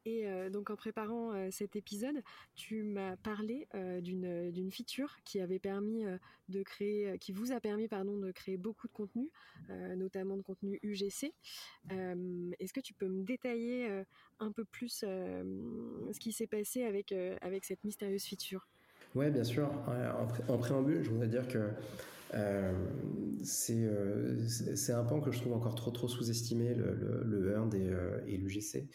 Et 0.09 0.27
euh, 0.27 0.49
donc 0.49 0.71
en 0.71 0.77
préparant 0.77 1.35
euh, 1.35 1.49
cet 1.51 1.77
épisode, 1.77 2.23
tu 2.55 2.83
m'as 2.83 3.17
parlé 3.17 3.69
euh, 3.75 4.01
d'une 4.01 4.51
d'une 4.51 4.71
feature 4.71 5.17
qui 5.25 5.39
avait 5.39 5.59
permis 5.59 6.05
de 6.49 6.63
créer, 6.63 7.19
qui 7.19 7.33
vous 7.33 7.53
a 7.53 7.61
permis 7.61 7.89
pardon 7.89 8.17
de 8.17 8.33
créer 8.33 8.57
beaucoup 8.57 8.89
de 8.89 8.93
contenu, 8.93 9.31
notamment 9.69 10.37
de 10.37 10.43
contenu 10.43 10.79
UGC. 10.83 11.35
Est-ce 11.91 12.73
que 12.73 12.81
tu 12.81 12.95
peux 12.95 13.09
me 13.09 13.23
détailler 13.23 14.03
un 14.39 14.53
peu 14.53 14.65
plus 14.65 15.01
ce 15.01 16.19
qui 16.19 16.33
s'est 16.33 16.47
passé 16.47 16.85
avec 16.85 17.13
avec 17.43 17.65
cette 17.65 17.85
mystérieuse 17.85 18.25
feature? 18.25 18.67
Ouais, 19.15 19.31
bien 19.31 19.45
sûr. 19.45 19.71
En, 20.49 20.59
préambule, 20.59 21.03
je 21.03 21.11
voudrais 21.11 21.29
dire 21.29 21.47
que 21.49 21.71
c'est 23.43 24.93
un 24.93 25.05
pan 25.05 25.21
que 25.21 25.31
je 25.31 25.41
trouve 25.41 25.55
encore 25.55 25.75
trop 25.75 26.09
sous-estimé, 26.09 26.75
le, 26.75 26.95
le, 26.95 27.23
le, 27.25 27.49
et, 27.75 27.89
euh, 27.89 28.21
l'UGC. 28.27 28.89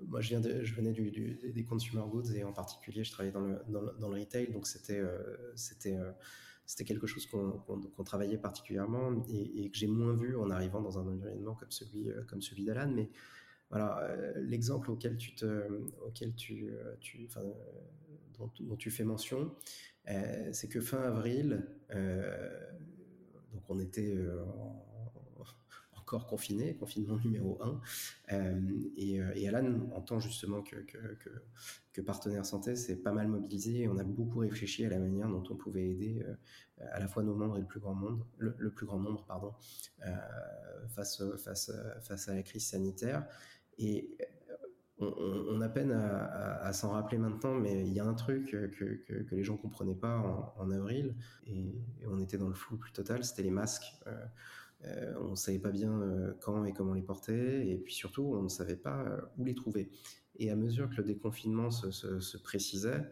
moi, 0.00 0.20
je, 0.20 0.36
venais 0.74 0.92
des 0.92 1.64
consumer 1.64 2.02
goods 2.08 2.32
et 2.34 2.44
en 2.44 2.52
particulier, 2.52 3.04
je 3.04 3.12
travaillais 3.12 3.32
dans 3.32 3.40
le, 3.40 4.06
retail, 4.06 4.52
donc 4.52 4.66
c'était 4.66 5.02
quelque 6.84 7.06
chose 7.06 7.26
qu'on 7.26 8.04
travaillait 8.04 8.38
particulièrement 8.38 9.24
et, 9.28 9.70
que 9.70 9.76
j'ai 9.76 9.88
moins 9.88 10.14
vu 10.14 10.36
en 10.36 10.50
arrivant 10.50 10.80
dans 10.80 10.98
un 10.98 11.06
environnement 11.06 11.54
comme 11.54 12.40
celui 12.42 12.64
d'Alan. 12.64 12.92
Mais 12.94 13.10
l'exemple 14.36 14.90
auquel 14.90 15.16
dont, 18.38 18.76
tu 18.76 18.90
fais 18.90 19.04
mention, 19.04 19.54
euh, 20.10 20.48
c'est 20.52 20.68
que 20.68 20.80
fin 20.80 21.02
avril, 21.02 21.66
euh, 21.94 22.70
donc 23.52 23.62
on 23.68 23.78
était 23.78 24.14
euh, 24.14 24.42
encore 25.96 26.26
confiné, 26.26 26.74
confinement 26.74 27.18
numéro 27.18 27.58
1. 27.62 27.80
et, 28.96 29.48
Alan 29.48 29.90
entend 29.94 30.20
justement 30.20 30.62
que, 30.62 30.76
que, 30.76 32.00
Partenaire 32.00 32.46
Santé 32.46 32.76
s'est 32.76 32.96
pas 32.96 33.10
mal 33.10 33.26
mobilisé 33.26 33.80
et 33.80 33.88
on 33.88 33.98
a 33.98 34.04
beaucoup 34.04 34.38
réfléchi 34.38 34.86
à 34.86 34.88
la 34.88 35.00
manière 35.00 35.28
dont 35.28 35.42
on 35.50 35.56
pouvait 35.56 35.88
aider 35.90 36.24
à 36.78 37.00
la 37.00 37.08
fois 37.08 37.24
nos 37.24 37.34
membres 37.34 37.56
et 37.56 37.60
le 37.60 37.66
plus 37.66 37.80
grand, 37.80 37.92
monde, 37.92 38.24
le, 38.38 38.70
plus 38.70 38.86
grand 38.86 39.00
nombre 39.00 39.24
pardon, 39.26 39.52
face, 40.86 41.20
face, 41.38 41.72
face 42.02 42.28
à 42.28 42.34
la 42.34 42.42
crise 42.44 42.68
sanitaire. 42.68 43.26
On, 45.00 45.60
a 45.60 45.68
peine 45.68 45.92
à, 45.92 46.72
s'en 46.72 46.90
rappeler 46.90 47.18
maintenant, 47.18 47.54
mais 47.54 47.86
il 47.86 47.92
y 47.92 48.00
a 48.00 48.04
un 48.04 48.14
truc 48.14 48.50
que, 48.50 49.34
les 49.34 49.44
gens 49.44 49.56
comprenaient 49.56 49.94
pas 49.94 50.52
en, 50.56 50.70
avril, 50.70 51.14
et, 51.46 51.74
on 52.06 52.18
était 52.18 52.38
dans 52.38 52.48
le 52.48 52.54
flou 52.54 52.76
plus 52.76 52.92
total, 52.92 53.24
c'était 53.24 53.42
les 53.42 53.50
masques. 53.50 53.94
Euh, 54.06 54.24
euh, 54.84 55.14
on 55.20 55.30
ne 55.30 55.34
savait 55.34 55.58
pas 55.58 55.72
bien 55.72 55.90
euh, 55.90 56.34
quand 56.40 56.64
et 56.64 56.72
comment 56.72 56.94
les 56.94 57.02
porter, 57.02 57.70
et 57.70 57.78
puis 57.78 57.94
surtout, 57.94 58.22
on 58.22 58.42
ne 58.42 58.48
savait 58.48 58.76
pas 58.76 59.04
où 59.36 59.44
les 59.44 59.54
trouver. 59.54 59.90
Et 60.36 60.50
à 60.50 60.56
mesure 60.56 60.88
que 60.88 60.96
le 60.96 61.04
déconfinement 61.04 61.70
se, 61.70 62.36
précisait, 62.38 63.08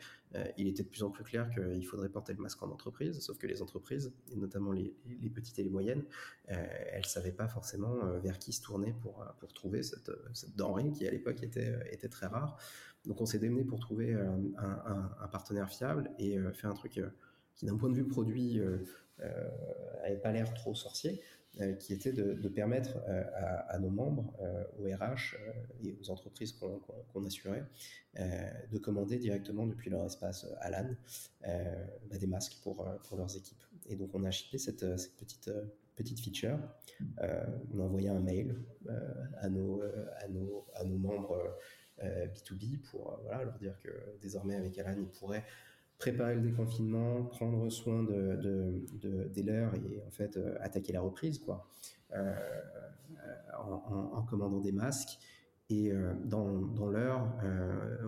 il 0.57 0.69
était 0.69 0.83
de 0.83 0.89
plus 0.89 1.03
en 1.03 1.11
plus 1.11 1.25
clair 1.25 1.51
qu'il 1.51 1.87
faudrait 1.87 2.09
porter 2.09 2.33
le 2.33 2.41
masque 2.41 2.63
en 2.63 2.71
entreprise, 2.71 3.21
sauf 3.21 3.39
que 3.39 3.47
les 3.47 3.63
entreprises, 3.63 4.13
et 4.31 4.37
notamment 4.37 4.73
les, 4.73 4.95
petites 5.35 5.59
et 5.59 5.63
les 5.63 5.71
moyennes, 5.71 6.05
euh, 6.51 6.67
elles 6.93 7.03
ne 7.03 7.07
savaient 7.07 7.33
pas 7.33 7.49
forcément 7.49 8.05
euh, 8.05 8.19
vers 8.19 8.39
qui 8.39 8.53
se 8.53 8.63
tourner 8.63 8.95
pour, 9.03 9.25
pour 9.39 9.53
trouver 9.53 9.83
cette, 9.83 10.11
denrée 10.57 10.91
qui 10.93 11.07
à 11.07 11.11
l'époque 11.11 11.43
était, 11.43 11.75
était 11.91 12.09
très 12.09 12.27
rare. 12.27 12.59
Donc 13.05 13.21
on 13.21 13.27
s'est 13.27 13.39
démené 13.39 13.65
pour 13.65 13.79
trouver 13.79 14.15
un, 14.15 15.29
partenaire 15.29 15.71
fiable 15.71 16.11
et 16.19 16.39
faire 16.55 16.71
un 16.71 16.75
truc 16.75 17.01
qui 17.55 17.67
d'un 17.67 17.77
point 17.77 17.89
de 17.89 17.95
vue 17.95 18.07
produit 18.07 18.61
n'avait 19.19 20.21
pas 20.21 20.33
l'air 20.33 20.53
trop 20.55 20.75
sorcier, 20.75 21.13
euh, 21.13 21.36
qui 21.79 21.95
était 21.95 22.13
de, 22.13 22.49
permettre 22.49 22.99
euh, 23.09 23.25
à, 23.69 23.79
nos 23.79 23.89
membres, 23.89 24.35
euh, 24.41 24.65
aux 24.79 24.85
RH 24.85 25.37
et 25.83 25.97
aux 26.01 26.11
entreprises 26.11 26.53
qu'on 26.53 27.25
assurait, 27.25 27.65
de 28.15 28.79
commander 28.79 29.19
directement 29.19 29.67
depuis 29.67 29.91
leur 29.91 30.05
espace 30.05 30.47
Alan 30.61 30.89
bah, 31.43 32.19
des 32.19 32.27
masques 32.27 32.57
pour, 32.63 32.85
leurs 33.17 33.37
équipes. 33.37 33.63
Et 33.87 33.97
donc 33.97 34.11
on 34.15 34.25
a 34.25 34.31
shippé 34.31 34.59
cette, 34.59 34.85
petite 35.97 36.21
feature. 36.21 36.59
on 37.19 37.81
a 37.81 37.83
envoyé 37.83 38.09
un 38.09 38.21
mail 38.21 38.57
à, 39.39 39.49
nos, 39.49 39.83
membres 40.85 41.59
B2B 42.03 42.81
pour 42.91 43.21
leur 43.31 43.59
dire 43.59 43.79
que 43.81 43.91
désormais 44.21 44.57
avec 44.57 44.79
Alan, 44.79 44.97
ils 44.99 45.09
pourraient 45.09 45.45
préparer 45.99 46.35
le 46.35 46.43
déconfinement, 46.43 47.25
prendre 47.25 47.71
soin 47.71 48.03
de, 48.03 48.37
de, 49.01 49.29
des 49.29 49.43
leurs 49.43 49.75
et 49.75 50.03
en 50.07 50.11
fait 50.11 50.37
euh, 50.37 50.57
attaquer 50.61 50.93
la 50.93 51.01
reprise 51.01 51.39
quoi, 51.39 51.69
euh, 52.15 52.35
en, 53.59 54.23
commandant 54.23 54.61
des 54.61 54.73
masques. 54.73 55.19
Et 55.69 55.91
euh, 55.91 56.13
dans, 56.25 56.61
dans 56.61 56.91
l'heure, 56.91 57.29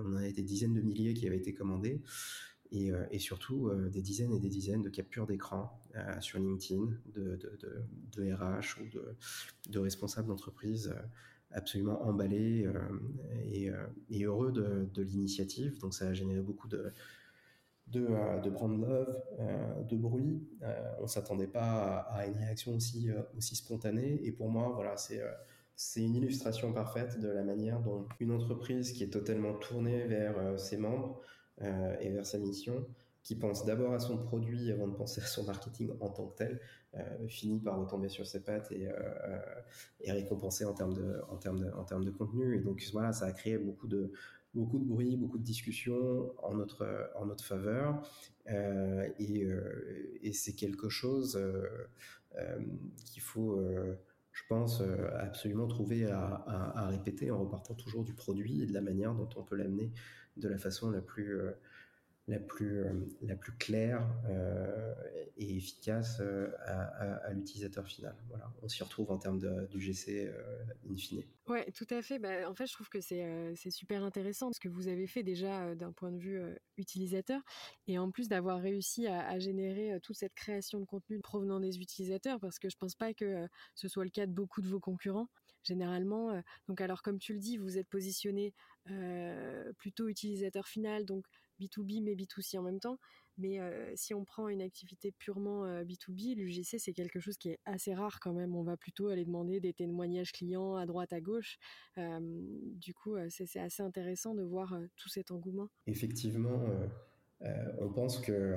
on 0.04 0.14
a 0.16 0.30
des 0.30 0.42
dizaines 0.42 0.74
de 0.74 0.80
milliers 0.80 1.14
qui 1.14 1.26
avaient 1.26 1.38
été 1.38 1.54
commandés 1.54 2.02
et, 2.70 2.90
et 3.10 3.18
surtout 3.18 3.70
des 3.90 4.02
dizaines 4.02 4.32
et 4.32 4.38
des 4.38 4.50
dizaines 4.50 4.82
de 4.82 4.90
captures 4.90 5.26
d'écran 5.26 5.80
sur 6.20 6.38
LinkedIn 6.38 6.92
de, 7.14 7.38
de, 8.12 8.32
RH 8.32 8.80
ou 8.80 8.88
de, 8.90 9.16
de 9.70 9.78
responsables 9.78 10.28
d'entreprise 10.28 10.94
absolument 11.50 12.02
emballés 12.06 12.70
et, 13.50 13.70
et, 14.10 14.24
heureux 14.24 14.52
de, 14.52 15.02
l'initiative. 15.02 15.78
Donc 15.78 15.94
ça 15.94 16.08
a 16.08 16.12
généré 16.12 16.42
beaucoup 16.42 16.68
de, 16.68 16.92
de, 17.92 18.06
euh, 18.10 18.50
brand 18.50 18.80
love, 18.80 19.22
euh, 19.40 19.82
de 19.82 19.96
bruit. 19.96 20.46
Euh, 20.62 20.74
on 21.00 21.06
s'attendait 21.06 21.46
pas 21.46 22.06
à, 22.10 22.26
une 22.26 22.36
réaction 22.36 22.74
aussi, 22.74 23.10
spontanée. 23.38 24.20
Et 24.24 24.32
pour 24.32 24.48
moi, 24.50 24.72
voilà, 24.74 24.94
c'est 24.96 26.02
une 26.02 26.14
illustration 26.14 26.72
parfaite 26.72 27.20
de 27.20 27.28
la 27.28 27.42
manière 27.42 27.80
dont 27.80 28.06
une 28.20 28.32
entreprise 28.32 28.92
qui 28.92 29.04
est 29.04 29.12
totalement 29.12 29.54
tournée 29.54 30.06
vers 30.06 30.58
ses 30.58 30.76
membres 30.76 31.20
et 31.60 32.10
vers 32.10 32.26
sa 32.26 32.38
mission, 32.38 32.86
qui 33.24 33.34
pense 33.34 33.64
d'abord 33.64 33.92
à 33.92 33.98
son 33.98 34.16
produit 34.16 34.70
avant 34.70 34.86
de 34.86 34.94
penser 34.94 35.20
à 35.20 35.26
son 35.26 35.44
marketing 35.44 35.90
en 36.00 36.08
tant 36.08 36.26
que 36.26 36.36
tel, 36.36 36.60
finit 37.28 37.60
par 37.60 37.78
retomber 37.78 38.08
sur 38.08 38.26
ses 38.26 38.42
pattes 38.42 38.70
et, 38.72 38.88
récompenser 40.10 40.64
en 40.64 40.74
termes 40.74 40.94
de, 40.94 42.04
de 42.04 42.10
contenu. 42.10 42.56
Et 42.56 42.60
donc 42.60 42.82
voilà, 42.92 43.12
ça 43.12 43.26
a 43.26 43.32
créé 43.32 43.58
beaucoup 43.58 43.88
de, 43.88 44.12
beaucoup 44.54 44.78
de 44.78 44.84
bruit, 44.84 45.16
beaucoup 45.16 45.38
de 45.38 45.44
discussions 45.44 46.32
en 46.42 46.54
notre, 46.54 47.10
en 47.16 47.26
notre 47.26 47.44
faveur. 47.44 48.02
et, 48.48 49.46
et 50.22 50.32
c'est 50.32 50.54
quelque 50.54 50.88
chose 50.88 51.38
qu'il 53.04 53.22
faut 53.22 53.60
je 54.32 54.42
pense, 54.48 54.82
absolument 55.18 55.66
trouver 55.66 56.06
à, 56.06 56.44
à, 56.46 56.86
répéter 56.88 57.30
en 57.30 57.40
repartant 57.40 57.74
toujours 57.74 58.04
du 58.04 58.14
produit 58.14 58.62
et 58.62 58.66
de 58.66 58.72
la 58.72 58.80
manière 58.80 59.14
dont 59.14 59.28
on 59.36 59.42
peut 59.42 59.56
l'amener 59.56 59.92
de 60.36 60.48
la 60.48 60.58
façon 60.58 60.90
la 60.90 61.00
plus, 61.00 61.38
la 62.28 62.38
plus, 62.38 62.84
euh, 62.84 62.92
la 63.22 63.34
plus 63.34 63.52
claire 63.56 64.06
euh, 64.28 64.94
et 65.38 65.56
efficace 65.56 66.18
euh, 66.20 66.50
à, 66.66 67.32
l'utilisateur 67.32 67.86
final. 67.86 68.14
Voilà, 68.28 68.52
on 68.62 68.68
s'y 68.68 68.82
retrouve 68.82 69.10
en 69.10 69.18
termes 69.18 69.38
de, 69.38 69.66
du 69.68 69.80
GC 69.80 70.30
in 70.88 70.96
fine. 70.96 71.22
Ouais, 71.46 71.70
tout 71.72 71.86
à 71.88 72.02
fait. 72.02 72.18
Bah, 72.18 72.48
en 72.48 72.54
fait, 72.54 72.66
je 72.66 72.74
trouve 72.74 72.90
que 72.90 73.00
c'est 73.00 73.54
super 73.70 74.04
intéressant 74.04 74.52
ce 74.52 74.60
que 74.60 74.68
vous 74.68 74.88
avez 74.88 75.06
fait 75.06 75.22
déjà 75.22 75.74
d'un 75.74 75.92
point 75.92 76.12
de 76.12 76.18
vue 76.18 76.40
utilisateur 76.76 77.40
et 77.86 77.98
en 77.98 78.10
plus 78.10 78.28
d'avoir 78.28 78.60
réussi 78.60 79.06
à, 79.06 79.38
générer 79.38 79.98
toute 80.02 80.16
cette 80.16 80.34
création 80.34 80.78
de 80.80 80.84
contenu 80.84 81.20
provenant 81.20 81.60
des 81.60 81.78
utilisateurs 81.78 82.38
parce 82.40 82.58
que 82.58 82.68
je 82.68 82.76
pense 82.76 82.94
pas 82.94 83.14
que 83.14 83.46
ce 83.74 83.88
soit 83.88 84.04
le 84.04 84.10
cas 84.10 84.26
de 84.26 84.32
beaucoup 84.32 84.60
de 84.60 84.68
vos 84.68 84.80
concurrents 84.80 85.28
généralement. 85.64 86.42
donc 86.66 86.80
alors 86.80 87.02
comme 87.02 87.18
tu 87.18 87.32
le 87.32 87.38
dis, 87.38 87.56
vous 87.56 87.78
êtes 87.78 87.88
positionné 87.88 88.52
plutôt 89.78 90.08
utilisateur 90.08 90.66
final, 90.66 91.06
donc 91.06 91.24
B2B 91.60 92.02
mais 92.02 92.14
B2C 92.14 92.58
en 92.58 92.62
même 92.62 92.80
temps. 92.80 92.98
Mais 93.38 93.60
euh, 93.60 93.92
si 93.94 94.14
on 94.14 94.24
prend 94.24 94.48
une 94.48 94.60
activité 94.60 95.12
purement 95.12 95.64
B2B, 95.82 96.32
euh, 96.32 96.34
l'UGC 96.34 96.78
c'est 96.78 96.92
quelque 96.92 97.20
chose 97.20 97.38
qui 97.38 97.50
est 97.50 97.60
assez 97.64 97.94
rare 97.94 98.18
quand 98.20 98.32
même. 98.32 98.56
On 98.56 98.64
va 98.64 98.76
plutôt 98.76 99.08
aller 99.08 99.24
demander 99.24 99.60
des 99.60 99.72
témoignages 99.72 100.32
clients 100.32 100.74
à 100.74 100.86
droite, 100.86 101.12
à 101.12 101.20
gauche. 101.20 101.58
Euh, 101.98 102.18
du 102.20 102.94
coup, 102.94 103.16
c'est 103.30 103.60
assez 103.60 103.82
intéressant 103.82 104.34
de 104.34 104.42
voir 104.42 104.76
tout 104.96 105.08
cet 105.08 105.30
engouement. 105.30 105.68
Effectivement, 105.86 106.60
on 107.40 107.92
pense 107.92 108.18
que 108.20 108.56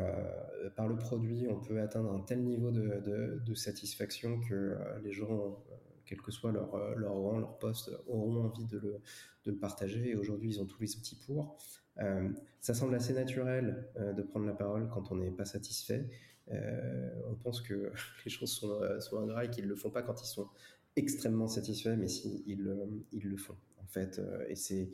par 0.75 0.87
le 0.87 0.97
produit, 0.97 1.47
on 1.47 1.59
peut 1.59 1.79
atteindre 1.79 2.11
un 2.11 2.21
tel 2.21 2.43
niveau 2.43 2.71
de, 2.71 3.53
satisfaction 3.53 4.39
que 4.39 4.75
les 5.03 5.11
gens 5.11 5.63
quel 6.05 6.19
que 6.19 6.31
soit 6.31 6.51
leur, 6.51 6.75
leur 6.95 7.13
rang, 7.13 7.37
leur 7.37 7.57
poste, 7.59 7.91
auront 8.07 8.43
envie 8.43 8.65
de 8.65 8.77
le, 8.79 9.01
de 9.45 9.51
le 9.51 9.57
partager. 9.57 10.09
Et 10.09 10.15
aujourd'hui, 10.15 10.49
ils 10.49 10.59
ont 10.59 10.65
tous 10.65 10.81
les 10.81 10.97
outils 10.97 11.15
pour. 11.15 11.57
Euh, 11.99 12.29
ça 12.59 12.73
semble 12.73 12.95
assez 12.95 13.13
naturel 13.13 13.87
euh, 13.99 14.13
de 14.13 14.21
prendre 14.21 14.45
la 14.45 14.53
parole 14.53 14.87
quand 14.89 15.11
on 15.11 15.15
n'est 15.15 15.31
pas 15.31 15.45
satisfait. 15.45 16.07
Euh, 16.51 17.09
on 17.29 17.35
pense 17.35 17.61
que 17.61 17.91
les 18.25 18.31
choses 18.31 18.51
sont, 18.51 18.79
sont 18.99 19.19
ingrats 19.19 19.45
et 19.45 19.49
qu'ils 19.49 19.65
ne 19.65 19.69
le 19.69 19.75
font 19.75 19.89
pas 19.89 20.01
quand 20.01 20.21
ils 20.21 20.27
sont 20.27 20.47
extrêmement 20.95 21.47
satisfaits, 21.47 21.95
mais 21.97 22.07
si 22.07 22.43
ils, 22.47 22.63
le 22.63 23.37
font 23.37 23.55
en 23.81 23.87
fait. 23.87 24.21
et 24.49 24.55
c'est 24.55 24.89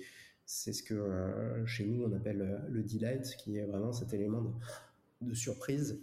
ce 0.46 0.84
que 0.84 1.64
chez 1.66 1.86
nous 1.86 2.04
on 2.04 2.14
appelle 2.14 2.64
le 2.70 2.84
delight, 2.84 3.36
qui 3.38 3.58
est 3.58 3.66
vraiment 3.66 3.92
cet 3.92 4.14
élément 4.14 4.54
de 5.22 5.34
surprise, 5.34 6.00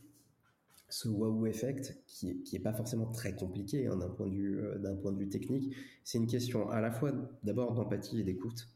ce 0.95 1.09
wow 1.09 1.45
effect, 1.47 2.01
qui, 2.07 2.41
qui 2.45 2.55
est 2.55 2.61
pas 2.61 2.73
forcément 2.73 3.07
très 3.07 3.35
compliqué 3.35 3.89
hein, 3.89 3.97
d'un 3.97 4.09
point 4.09 4.29
d'un 4.29 4.95
point 4.95 5.11
de 5.11 5.19
vue 5.19 5.29
technique. 5.29 5.75
C'est 6.05 6.19
une 6.19 6.29
question 6.29 6.71
à 6.71 6.81
la 6.81 6.93
fois 6.93 7.11
d'abord 7.43 7.75
d'empathie 7.75 8.21
et 8.21 8.23
d'écoute, 8.23 8.69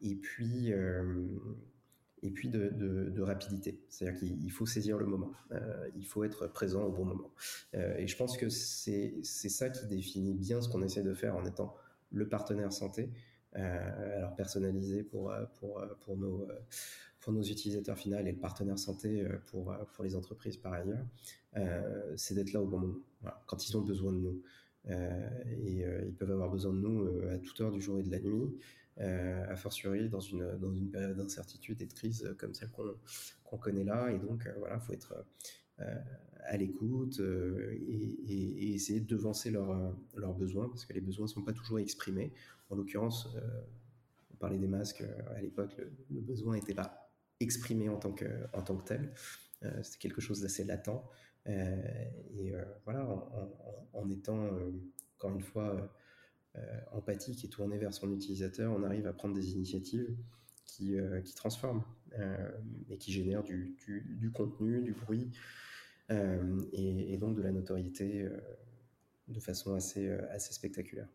et 0.00 0.14
puis, 0.14 0.72
euh, 0.72 1.26
et 2.22 2.30
puis 2.30 2.48
de, 2.48 2.70
de, 2.70 3.22
rapidité. 3.22 3.84
C'est-à-dire 3.90 4.18
qu'il 4.18 4.50
faut 4.50 4.64
saisir 4.64 4.96
le 4.96 5.04
moment, 5.04 5.32
euh, 5.52 5.90
il 5.94 6.06
faut 6.06 6.24
être 6.24 6.46
présent 6.46 6.84
au 6.84 6.90
bon 6.90 7.04
moment. 7.04 7.34
Euh, 7.74 7.98
et 7.98 8.06
je 8.06 8.16
pense 8.16 8.38
que 8.38 8.48
c'est 8.48 9.22
ça 9.22 9.68
qui 9.68 9.86
définit 9.86 10.32
bien 10.32 10.62
ce 10.62 10.70
qu'on 10.70 10.82
essaie 10.82 11.02
de 11.02 11.12
faire 11.12 11.36
en 11.36 11.44
étant 11.44 11.76
le 12.12 12.26
partenaire 12.30 12.72
santé, 12.72 13.10
alors 13.52 14.34
personnalisé 14.34 15.02
pour, 15.02 15.32
pour, 15.60 15.84
pour, 16.00 16.16
nos, 16.16 16.48
pour 17.24 17.32
nos 17.32 17.42
utilisateurs 17.42 17.98
finaux 17.98 18.18
et 18.18 18.32
le 18.32 18.38
partenaire 18.38 18.78
santé 18.78 19.26
pour, 19.46 19.74
pour 19.94 20.04
les 20.04 20.14
entreprises 20.14 20.58
par 20.58 20.74
ailleurs, 20.74 21.04
c'est 22.16 22.34
d'être 22.34 22.52
là 22.52 22.60
au 22.60 22.66
bon 22.66 22.78
moment, 22.78 22.98
quand 23.46 23.66
ils 23.66 23.76
ont 23.76 23.80
besoin 23.80 24.12
de 24.12 24.18
nous. 24.18 24.42
et 24.88 25.84
ils 26.06 26.14
peuvent 26.14 26.30
avoir 26.30 26.50
besoin 26.50 26.72
de 26.74 26.78
nous 26.78 27.08
à 27.30 27.38
toute 27.38 27.58
heure 27.60 27.72
du 27.72 27.80
jour 27.80 27.98
et 27.98 28.02
de 28.02 28.10
la 28.10 28.20
nuit. 28.20 28.54
Euh, 29.00 29.44
a 29.50 29.56
fortiori 29.56 30.08
dans 30.08 30.20
une, 30.20 30.56
dans 30.58 30.72
une 30.72 30.88
période 30.88 31.16
d'incertitude 31.16 31.82
et 31.82 31.86
de 31.86 31.92
crise 31.92 32.32
comme 32.38 32.54
celle 32.54 32.70
qu'on 32.70 33.58
connaît 33.58 33.82
là. 33.82 34.12
Et 34.12 34.18
donc, 34.20 34.46
euh, 34.46 34.52
voilà, 34.58 34.76
il 34.76 34.80
faut 34.80 34.92
être 34.92 35.14
euh, 35.80 35.98
à 36.44 36.56
l'écoute 36.56 37.18
et, 37.18 38.74
essayer 38.74 39.00
de 39.00 39.06
devancer 39.06 39.50
leurs 39.50 39.96
leurs 40.14 40.34
besoins, 40.34 40.68
parce 40.68 40.84
que 40.84 40.92
les 40.92 41.00
besoins 41.00 41.24
ne 41.24 41.30
sont 41.30 41.42
pas 41.42 41.52
toujours 41.52 41.80
exprimés. 41.80 42.32
En 42.70 42.76
l'occurrence, 42.76 43.28
on 44.32 44.36
parlait 44.36 44.58
des 44.58 44.68
masques, 44.68 45.02
à 45.34 45.40
l'époque, 45.40 45.76
le, 46.10 46.20
besoin 46.20 46.54
n'était 46.54 46.74
pas 46.74 47.03
exprimé 47.44 47.88
en 47.88 47.96
tant 47.96 48.12
que, 48.12 48.26
en 48.52 48.62
tant 48.62 48.76
que 48.76 48.84
tel. 48.84 49.14
C'était 49.82 49.98
quelque 49.98 50.20
chose 50.20 50.40
d'assez 50.42 50.64
latent. 50.64 51.02
et 51.46 52.52
voilà, 52.84 53.08
en, 53.94 54.10
étant, 54.10 54.50
encore 55.16 55.30
une 55.30 55.40
fois, 55.40 55.90
euh, 56.56 56.60
empathique 56.92 57.44
et 57.44 57.48
tourné 57.48 57.78
vers 57.78 57.92
son 57.92 58.12
utilisateur, 58.12 58.72
on 58.72 58.84
arrive 58.84 59.08
à 59.08 59.12
prendre 59.12 59.34
des 59.34 59.54
initiatives 59.54 60.16
qui, 60.64 60.96
euh, 60.96 61.20
qui 61.20 61.34
transforment 61.34 61.82
euh, 62.16 62.48
et 62.88 62.96
qui 62.96 63.10
génèrent 63.10 63.42
du, 63.42 63.76
du, 64.06 64.30
contenu, 64.30 64.80
du 64.80 64.92
bruit 64.92 65.32
et, 66.10 67.12
et, 67.12 67.16
donc 67.18 67.34
de 67.34 67.42
la 67.42 67.50
notoriété 67.50 68.28
de 69.26 69.40
façon 69.40 69.74
assez, 69.74 70.08
assez 70.30 70.52
spectaculaire. 70.52 71.08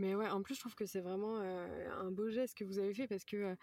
Mais 0.00 0.14
ouais, 0.14 0.30
en 0.30 0.40
plus, 0.40 0.54
je 0.54 0.60
trouve 0.60 0.74
que 0.74 0.86
c'est 0.86 1.00
vraiment 1.00 1.36
un 1.36 2.10
beau 2.10 2.30
geste 2.30 2.56
que 2.56 2.64
vous 2.64 2.78
avez 2.78 2.94
fait 2.94 3.06
parce 3.06 3.24
que, 3.24 3.54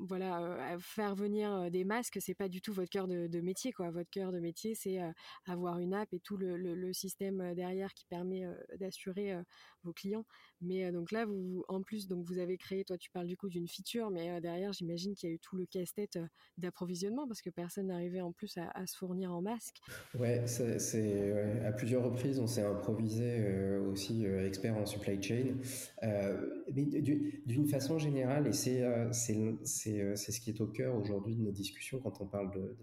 voilà, 0.00 0.76
faire 0.80 1.14
venir 1.14 1.70
des 1.70 1.84
masques, 1.84 2.18
c'est 2.20 2.34
pas 2.34 2.48
du 2.48 2.60
tout 2.60 2.72
votre 2.72 2.90
cœur 2.90 3.06
de, 3.06 3.40
métier, 3.40 3.72
quoi. 3.72 3.90
Votre 3.90 4.10
cœur 4.10 4.32
de 4.32 4.40
métier, 4.40 4.74
c'est 4.74 4.98
avoir 5.46 5.78
une 5.78 5.94
app 5.94 6.12
et 6.12 6.18
tout 6.18 6.36
le, 6.36 6.56
le 6.56 6.92
système 6.92 7.54
derrière 7.54 7.94
qui 7.94 8.04
permet 8.06 8.44
d'assurer 8.80 9.36
vos 9.84 9.92
clients. 9.92 10.24
Mais 10.60 10.90
donc 10.90 11.12
là, 11.12 11.24
vous, 11.24 11.64
en 11.68 11.82
plus, 11.82 12.08
donc 12.08 12.24
vous 12.26 12.38
avez 12.38 12.58
créé, 12.58 12.84
toi, 12.84 12.98
tu 12.98 13.10
parles 13.10 13.28
du 13.28 13.36
coup 13.36 13.48
d'une 13.48 13.68
feature, 13.68 14.10
mais 14.10 14.40
derrière, 14.40 14.72
j'imagine 14.72 15.14
qu'il 15.14 15.28
y 15.28 15.32
a 15.32 15.34
eu 15.36 15.38
tout 15.38 15.54
le 15.54 15.66
casse-tête 15.66 16.18
d'approvisionnement 16.56 17.28
parce 17.28 17.42
que 17.42 17.50
personne 17.50 17.86
n'arrivait 17.86 18.20
en 18.20 18.32
plus 18.32 18.58
à, 18.58 18.86
se 18.86 18.96
fournir 18.96 19.32
en 19.32 19.40
masque. 19.40 19.76
Ouais, 20.18 20.44
c'est 20.48 21.62
à 21.64 21.72
plusieurs 21.72 22.02
reprises, 22.02 22.40
on 22.40 22.48
s'est 22.48 22.64
improvisé 22.64 23.78
aussi 23.78 24.26
expert 24.48 24.76
en 24.76 24.86
supply 24.86 25.22
chain. 25.22 25.56
Euh, 26.02 26.64
mais 26.74 26.84
d'une 26.84 27.68
façon 27.68 27.98
générale, 27.98 28.46
et 28.46 28.52
c'est 28.52 28.82
euh, 28.82 29.10
euh, 29.10 29.56
c'est 29.62 30.32
ce 30.32 30.40
qui 30.40 30.50
est 30.50 30.60
au 30.60 30.66
cœur 30.66 30.96
aujourd'hui 30.96 31.36
de 31.36 31.42
nos 31.42 31.52
discussions 31.52 32.00
quand 32.00 32.20
on 32.20 32.26
parle 32.26 32.50
de, 32.52 32.76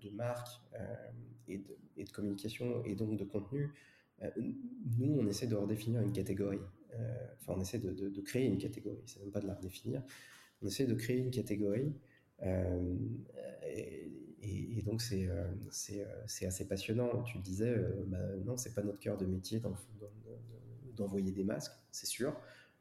de, 0.00 0.10
marque 0.10 0.48
et, 1.48 1.58
de, 1.58 1.76
et, 1.96 2.04
de, 2.04 2.10
communication 2.10 2.84
et 2.84 2.94
donc 2.94 3.16
de 3.16 3.24
contenu, 3.24 3.72
nous, 4.98 5.18
on 5.18 5.26
essaie 5.26 5.48
de 5.48 5.56
redéfinir 5.56 6.00
une 6.00 6.12
catégorie. 6.12 6.60
enfin, 7.40 7.54
on 7.56 7.60
essaie 7.60 7.78
de, 7.78 8.20
créer 8.20 8.46
une 8.46 8.58
catégorie, 8.58 9.02
c'est 9.06 9.20
même 9.20 9.32
pas 9.32 9.40
de 9.40 9.46
la 9.46 9.54
redéfinir. 9.54 10.02
On 10.62 10.66
essaie 10.66 10.86
de 10.86 10.94
créer 10.94 11.18
une 11.18 11.30
catégorie. 11.30 11.92
et, 12.42 14.82
donc 14.84 15.00
c'est 15.00 16.46
assez 16.46 16.68
passionnant. 16.68 17.22
Tu 17.22 17.38
disais, 17.38 17.74
bah, 18.06 18.18
non, 18.44 18.56
c'est 18.56 18.74
pas 18.74 18.82
notre 18.82 19.00
cœur 19.00 19.16
de 19.16 19.26
métier 19.26 19.60
dans, 19.60 19.70
dans, 19.70 20.21
d'envoyer 20.96 21.32
des 21.32 21.44
masques, 21.44 21.72
c'est 21.90 22.06
sûr. 22.06 22.34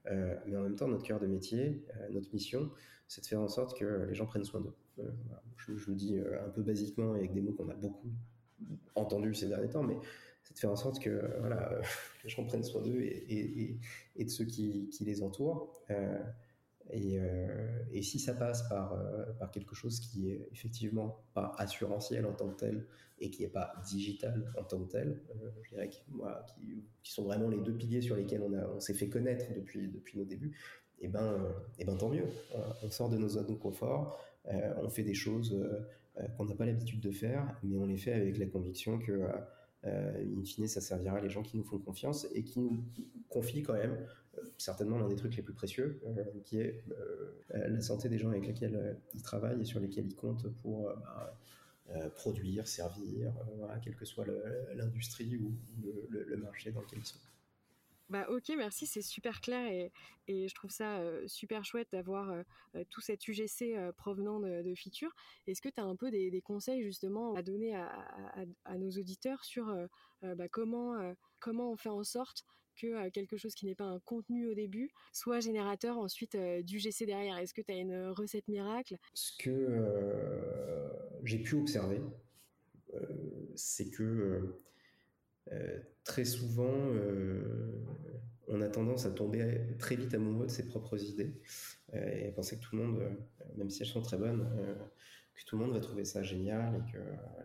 Euh, 0.07 0.35
mais 0.47 0.57
en 0.57 0.61
même 0.61 0.75
temps, 0.75 0.87
notre 0.87 1.03
cœur 1.03 1.19
de 1.19 1.27
métier, 1.27 1.85
euh, 1.95 2.09
notre 2.09 2.33
mission, 2.33 2.71
c'est 3.07 3.21
de 3.21 3.27
faire 3.27 3.41
en 3.41 3.47
sorte 3.47 3.77
que 3.77 4.05
les 4.07 4.15
gens 4.15 4.25
prennent 4.25 4.43
soin 4.43 4.61
d'eux. 4.61 4.73
Euh, 4.99 5.11
je, 5.57 5.89
le 5.89 5.95
dis 5.95 6.17
un 6.17 6.49
peu 6.49 6.63
basiquement 6.63 7.13
avec 7.13 7.33
des 7.33 7.41
mots 7.41 7.53
qu'on 7.53 7.69
a 7.69 7.75
beaucoup 7.75 8.09
entendus 8.95 9.35
ces 9.35 9.47
derniers 9.47 9.69
temps, 9.69 9.83
mais 9.83 9.97
c'est 10.43 10.55
de 10.55 10.59
faire 10.59 10.71
en 10.71 10.75
sorte 10.75 10.99
que 10.99 11.21
les 12.23 12.29
gens 12.29 12.43
prennent 12.45 12.63
soin 12.63 12.81
d'eux 12.81 12.99
et, 13.01 13.77
et, 14.15 14.25
de 14.25 14.29
ceux 14.29 14.45
qui 14.45 14.89
les 15.01 15.21
entourent. 15.21 15.83
Et, 16.91 17.19
et, 17.91 18.01
si 18.01 18.19
ça 18.19 18.33
passe 18.33 18.67
par, 18.67 18.97
par 19.39 19.49
quelque 19.49 19.75
chose 19.75 19.99
qui 19.99 20.29
est 20.29 20.49
effectivement 20.51 21.23
pas 21.33 21.55
assurantiel 21.57 22.25
en 22.25 22.33
tant 22.33 22.49
que 22.49 22.59
tel 22.59 22.85
et 23.19 23.29
qui 23.29 23.43
n'est 23.43 23.49
pas 23.49 23.73
digital 23.85 24.51
en 24.59 24.63
tant 24.63 24.79
que 24.83 24.91
tel, 24.91 25.21
je 25.63 25.69
dirais 25.69 25.89
que, 25.89 25.95
moi, 26.09 26.45
qui, 27.01 27.11
sont 27.11 27.23
vraiment 27.23 27.47
les 27.47 27.59
deux 27.59 27.73
piliers 27.73 28.01
sur 28.01 28.15
lesquels 28.15 28.41
on, 28.43 28.79
s'est 28.79 28.93
fait 28.93 29.07
connaître 29.07 29.45
depuis, 29.55 30.17
nos 30.17 30.25
débuts, 30.25 30.57
et 30.99 31.05
eh 31.05 31.07
ben, 31.07 31.33
et 31.79 31.83
eh 31.83 31.85
ben 31.85 31.95
tant 31.95 32.09
mieux. 32.09 32.27
On 32.83 32.89
sort 32.89 33.09
de 33.09 33.17
nos 33.17 33.29
zones 33.29 33.47
de 33.47 33.53
confort, 33.53 34.19
on 34.45 34.89
fait 34.89 35.03
des 35.03 35.13
choses 35.13 35.55
qu'on 36.37 36.45
n'a 36.45 36.55
pas 36.55 36.65
l'habitude 36.65 36.99
de 36.99 37.11
faire, 37.11 37.55
mais 37.63 37.77
on 37.77 37.85
les 37.85 37.97
fait 37.97 38.13
avec 38.13 38.37
la 38.37 38.45
conviction 38.45 38.99
que 38.99 39.11
euh, 39.11 39.29
in 39.83 40.43
fine, 40.43 40.67
ça 40.67 40.81
servira 40.81 41.17
à 41.17 41.21
les 41.21 41.29
gens 41.29 41.41
qui 41.41 41.57
nous 41.57 41.63
font 41.63 41.79
confiance 41.79 42.27
et 42.33 42.43
qui 42.43 42.59
nous 42.59 42.83
confient 43.29 43.63
quand 43.63 43.73
même 43.73 43.97
euh, 44.37 44.41
certainement 44.57 44.97
l'un 44.97 45.07
des 45.07 45.15
trucs 45.15 45.35
les 45.35 45.43
plus 45.43 45.53
précieux, 45.53 45.99
euh, 46.05 46.23
qui 46.45 46.59
est 46.59 46.83
la 47.49 47.81
santé 47.81 48.09
des 48.09 48.17
gens 48.17 48.29
avec 48.29 48.45
lesquels 48.47 48.97
ils 49.13 49.21
travaillent 49.21 49.59
et 49.59 49.65
sur 49.65 49.79
lesquels 49.79 50.05
ils 50.05 50.15
comptent 50.15 50.47
pour 50.61 50.89
bah, 50.89 51.37
produire, 52.15 52.67
servir, 52.67 53.33
quelle 53.83 53.95
que 53.95 54.05
soit 54.05 54.25
l'industrie 54.73 55.35
ou 55.35 55.51
le, 56.09 56.37
marché 56.37 56.71
dans 56.71 56.81
lequel 56.81 56.99
ils 56.99 57.05
sont. 57.05 57.19
Bah 58.11 58.27
ok, 58.29 58.51
merci, 58.57 58.87
c'est 58.87 59.01
super 59.01 59.39
clair 59.39 59.71
et, 60.27 60.47
je 60.47 60.53
trouve 60.53 60.69
ça 60.69 61.01
super 61.27 61.63
chouette 61.63 61.87
d'avoir 61.93 62.33
tout 62.89 62.99
cet 63.01 63.25
UGC 63.25 63.75
provenant 63.97 64.41
de, 64.41 64.61
de 64.61 64.75
Feature. 64.75 65.13
Est-ce 65.47 65.61
que 65.61 65.69
tu 65.69 65.79
as 65.79 65.85
un 65.85 65.95
peu 65.95 66.11
des, 66.11 66.41
conseils 66.41 66.83
justement 66.83 67.35
à 67.35 67.41
donner 67.41 67.73
à 67.75 68.77
nos 68.77 68.89
auditeurs 68.91 69.45
sur 69.45 69.73
bah, 70.21 70.49
comment, 70.49 71.15
comment 71.39 71.71
on 71.71 71.77
fait 71.77 71.89
en 71.89 72.03
sorte 72.03 72.45
que 72.75 73.09
quelque 73.09 73.37
chose 73.37 73.55
qui 73.55 73.65
n'est 73.65 73.75
pas 73.75 73.85
un 73.85 73.99
contenu 73.99 74.47
au 74.47 74.53
début 74.53 74.91
soit 75.13 75.39
générateur 75.39 75.97
ensuite 75.97 76.35
d'UGC 76.35 77.05
derrière? 77.05 77.37
Est-ce 77.37 77.53
que 77.53 77.61
tu 77.61 77.71
as 77.71 77.77
une 77.77 78.07
recette 78.09 78.47
miracle? 78.49 78.97
Ce 79.13 79.31
que 79.37 80.91
j'ai 81.23 81.39
pu 81.39 81.55
observer, 81.55 82.01
c'est 83.55 83.89
que 83.89 84.57
euh, 85.51 85.79
très 86.03 86.25
souvent, 86.25 86.73
euh, 86.73 87.71
on 88.47 88.61
a 88.61 88.67
tendance 88.67 89.05
à 89.05 89.11
tomber 89.11 89.61
très 89.79 89.95
vite 89.95 90.13
amoureux 90.13 90.47
de 90.47 90.51
ses 90.51 90.67
propres 90.67 91.03
idées 91.03 91.33
euh, 91.93 92.19
et 92.19 92.27
à 92.27 92.31
penser 92.31 92.57
que 92.57 92.63
tout 92.63 92.75
le 92.75 92.83
monde, 92.83 92.99
même 93.55 93.69
si 93.69 93.83
elles 93.83 93.89
sont 93.89 94.01
très 94.01 94.17
bonnes, 94.17 94.47
que 95.33 95.45
tout 95.45 95.57
le 95.57 95.65
monde 95.65 95.73
va 95.73 95.79
trouver 95.79 96.05
ça 96.05 96.23
génial 96.23 96.75
et 96.75 96.91
que 96.91 96.97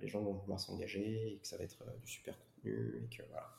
les 0.03 0.09
gens 0.09 0.23
vont 0.23 0.33
vouloir 0.33 0.61
s'engager 0.61 1.35
et 1.35 1.39
que 1.39 1.47
ça 1.47 1.57
va 1.57 1.65
être 1.65 1.85
du 2.03 2.11
super 2.11 2.39
contenu 2.39 3.03
et 3.05 3.17
que 3.17 3.23
voilà. 3.31 3.57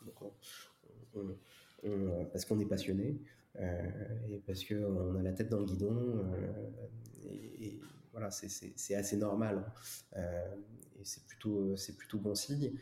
parce 2.32 2.46
qu'on 2.46 2.60
est 2.60 2.66
passionné 2.66 3.20
et 3.58 4.40
parce 4.46 4.64
qu'on 4.64 5.16
a 5.16 5.24
la 5.24 5.34
tête 5.34 5.50
dans 5.50 5.60
le 5.60 5.66
guidon 5.66 6.26
voilà, 8.12 8.32
c'est 8.32 8.96
assez 8.96 9.16
normal 9.16 9.64
et 10.16 11.04
c'est 11.04 11.24
plutôt, 11.26 11.76
c'est 11.78 11.96
plutôt 11.96 12.18
bon 12.18 12.34
signe 12.36 12.74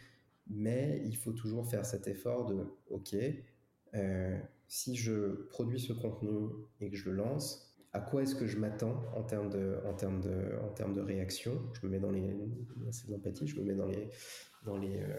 mais 0.48 1.02
il 1.06 1.18
faut 1.18 1.32
toujours 1.32 1.68
faire 1.70 1.86
cet 1.86 2.08
effort 2.08 2.46
de, 2.46 2.66
OK, 2.90 3.16
euh, 3.94 4.40
si 4.68 4.96
je 4.96 5.48
produis 5.50 5.80
ce 5.80 5.94
contenu 5.94 6.50
et 6.80 6.90
que 6.90 6.96
je 6.96 7.10
le 7.10 7.16
lance, 7.16 7.76
à 7.94 8.02
quoi 8.02 8.24
est-ce 8.24 8.36
que 8.36 8.46
je 8.46 8.58
m'attends 8.58 9.04
en 9.16 9.24
termes 9.24 9.50
de, 9.50 9.78
en 9.86 9.94
termes 9.94 10.20
de, 10.20 10.60
en 10.62 10.74
termes 10.74 10.94
de 10.94 11.02
réaction? 11.02 11.62
Je 11.74 11.88
me 11.88 11.92
mets 11.92 12.00
dans 12.00 12.12
les, 12.12 12.28
je 12.28 13.56
me 13.56 13.64
mets 13.64 13.76
dans 13.76 13.86
les, 13.86 14.10
dans 14.66 14.78
les, 14.78 15.00
euh, 15.00 15.18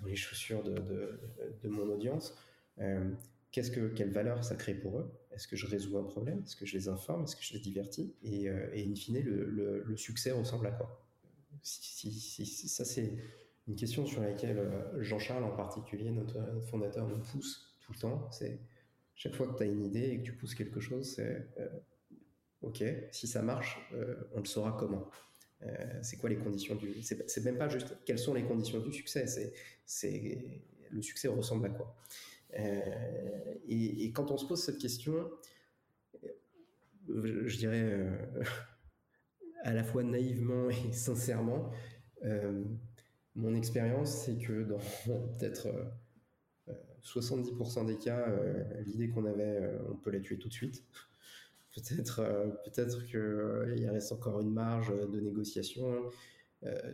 dans 0.00 0.06
les 0.08 0.16
chaussures 0.16 0.62
de, 0.64 0.74
de, 0.74 1.20
de 1.62 1.68
mon 1.68 1.88
audience. 1.88 2.36
Euh, 2.80 3.10
qu'est-ce 3.52 3.70
que, 3.70 3.88
quelle 3.88 4.10
valeur 4.10 4.42
ça 4.42 4.56
crée 4.56 4.74
pour 4.74 4.98
eux? 4.98 5.12
Est-ce 5.30 5.46
que 5.46 5.54
je 5.54 5.66
résous 5.66 5.96
un 5.98 6.02
problème? 6.04 6.42
Est-ce 6.44 6.56
que 6.56 6.66
je 6.66 6.76
les 6.76 6.88
informe? 6.88 7.22
Est-ce 7.22 7.36
que 7.36 7.44
je 7.44 7.52
les 7.52 7.60
divertis? 7.60 8.12
Et, 8.24 8.46
et 8.46 8.90
in 8.90 8.94
fine, 8.96 9.20
le, 9.20 9.84
le, 9.84 9.96
succès 9.96 10.32
ressemble 10.32 10.66
à 10.66 10.72
quoi? 10.72 11.06
Si, 11.62 12.10
si, 12.10 12.46
ça 12.46 12.84
c'est 12.84 13.18
une 13.70 13.76
question 13.76 14.04
sur 14.04 14.20
laquelle 14.20 14.58
euh, 14.58 15.02
Jean-Charles 15.02 15.44
en 15.44 15.54
particulier, 15.54 16.10
notre, 16.10 16.36
fondateur, 16.70 17.06
nous 17.06 17.18
pousse 17.18 17.72
tout 17.80 17.92
le 17.92 17.98
temps, 17.98 18.28
c'est 18.32 18.58
chaque 19.14 19.34
fois 19.34 19.46
que 19.46 19.56
tu 19.56 19.62
as 19.62 19.66
une 19.66 19.84
idée 19.84 20.10
et 20.10 20.18
que 20.18 20.24
tu 20.24 20.32
pousses 20.32 20.56
quelque 20.56 20.80
chose, 20.80 21.14
c'est 21.14 21.46
euh, 21.58 21.68
OK, 22.62 22.82
si 23.12 23.28
ça 23.28 23.42
marche, 23.42 23.78
euh, 23.94 24.16
on 24.34 24.40
le 24.40 24.46
saura 24.46 24.76
comment. 24.78 25.08
c'est 26.02 26.16
quoi 26.16 26.30
les 26.30 26.38
conditions 26.38 26.74
du. 26.74 27.02
C'est 27.02 27.44
même 27.44 27.58
pas 27.58 27.68
juste 27.68 27.96
quelles 28.04 28.18
sont 28.18 28.34
les 28.34 28.42
conditions 28.42 28.80
du 28.80 28.92
succès, 28.92 29.26
c'est 29.84 30.52
le 30.90 31.02
succès 31.02 31.28
ressemble 31.28 31.66
à 31.66 31.70
quoi. 31.70 31.96
Et, 33.68 34.10
quand 34.12 34.30
on 34.30 34.36
se 34.36 34.46
pose 34.46 34.62
cette 34.62 34.78
question, 34.78 35.30
je 37.08 37.56
dirais 37.56 38.08
à 39.62 39.72
la 39.72 39.84
fois 39.84 40.02
naïvement 40.02 40.70
et 40.70 40.92
sincèrement, 40.92 41.70
mon 43.40 43.54
expérience, 43.54 44.24
c'est 44.24 44.36
que 44.36 44.64
dans 44.64 44.78
peut-être 45.38 45.68
70% 47.02 47.80
euh, 47.80 47.84
des 47.84 47.96
cas, 47.96 48.28
euh, 48.28 48.62
l'idée 48.84 49.08
qu'on 49.08 49.24
avait, 49.24 49.62
euh, 49.62 49.78
on 49.90 49.96
peut 49.96 50.10
la 50.10 50.20
tuer 50.20 50.38
tout 50.38 50.48
de 50.48 50.52
suite. 50.52 50.84
Peut-être 51.72 52.20
peut-être 52.64 53.06
qu'il 53.06 53.88
reste 53.88 54.10
encore 54.10 54.40
une 54.40 54.50
marge 54.50 54.92
de 55.08 55.20
négociation 55.20 56.10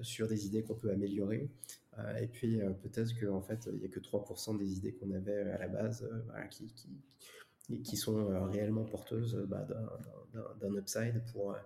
sur 0.03 0.29
des 0.29 0.45
idées 0.45 0.63
qu'on 0.65 0.75
peut 0.75 0.91
améliorer. 0.91 1.49
et 2.21 2.27
puis 2.27 2.61
peut-être 2.83 3.19
qu'en 3.19 3.41
fait, 3.41 3.71
il 3.73 3.79
n'y 3.79 3.87
a 3.87 3.89
que 3.89 4.01
3% 4.01 4.59
des 4.59 4.77
idées 4.77 4.93
qu'on 4.93 5.13
avait 5.13 5.51
à 5.51 5.57
la 5.57 5.69
base 5.69 6.07
qui, 7.83 7.97
sont 7.97 8.27
réellement 8.51 8.85
porteuses 8.85 9.47
bah, 9.49 9.67
d'un 10.61 10.77
upside 10.77 11.23
pour 11.33 11.57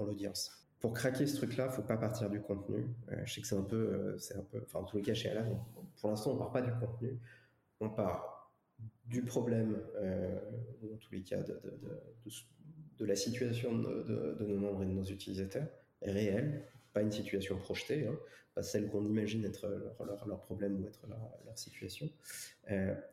l'audience 0.00 0.63
pour 0.84 0.92
craquer 0.92 1.26
ce 1.26 1.36
truc-là, 1.36 1.70
faut 1.70 1.80
pas 1.80 1.96
partir 1.96 2.28
du 2.28 2.42
contenu. 2.42 2.84
Euh, 3.10 3.16
je 3.24 3.32
sais 3.32 3.40
que 3.40 3.46
c'est 3.46 3.56
un 3.56 3.62
peu, 3.62 3.74
euh, 3.74 4.18
c'est 4.18 4.36
un 4.36 4.42
peu, 4.42 4.60
enfin 4.66 4.80
en 4.80 4.84
tous 4.84 4.98
les 4.98 5.02
cas 5.02 5.14
chez 5.14 5.30
Alan, 5.30 5.66
pour 5.98 6.10
l'instant 6.10 6.32
on 6.32 6.36
part 6.36 6.52
pas 6.52 6.60
du 6.60 6.70
contenu, 6.72 7.18
on 7.80 7.88
part 7.88 8.52
du 9.06 9.22
problème, 9.22 9.80
euh, 9.96 10.38
en 10.92 10.98
tous 10.98 11.10
les 11.12 11.22
cas 11.22 11.42
de, 11.42 11.58
la 13.00 13.16
situation 13.16 13.78
de, 13.78 14.44
nos 14.46 14.58
membres 14.58 14.82
et 14.82 14.86
de 14.86 14.90
nos 14.90 15.04
utilisateurs, 15.04 15.68
réelle, 16.02 16.66
pas 16.92 17.00
une 17.00 17.12
situation 17.12 17.56
projetée, 17.56 18.06
hein, 18.06 18.18
pas 18.54 18.62
celle 18.62 18.90
qu'on 18.90 19.06
imagine 19.06 19.42
être 19.46 19.66
leur, 20.26 20.42
problème 20.42 20.82
ou 20.82 20.86
être 20.86 21.06
leur, 21.08 21.56
situation. 21.56 22.10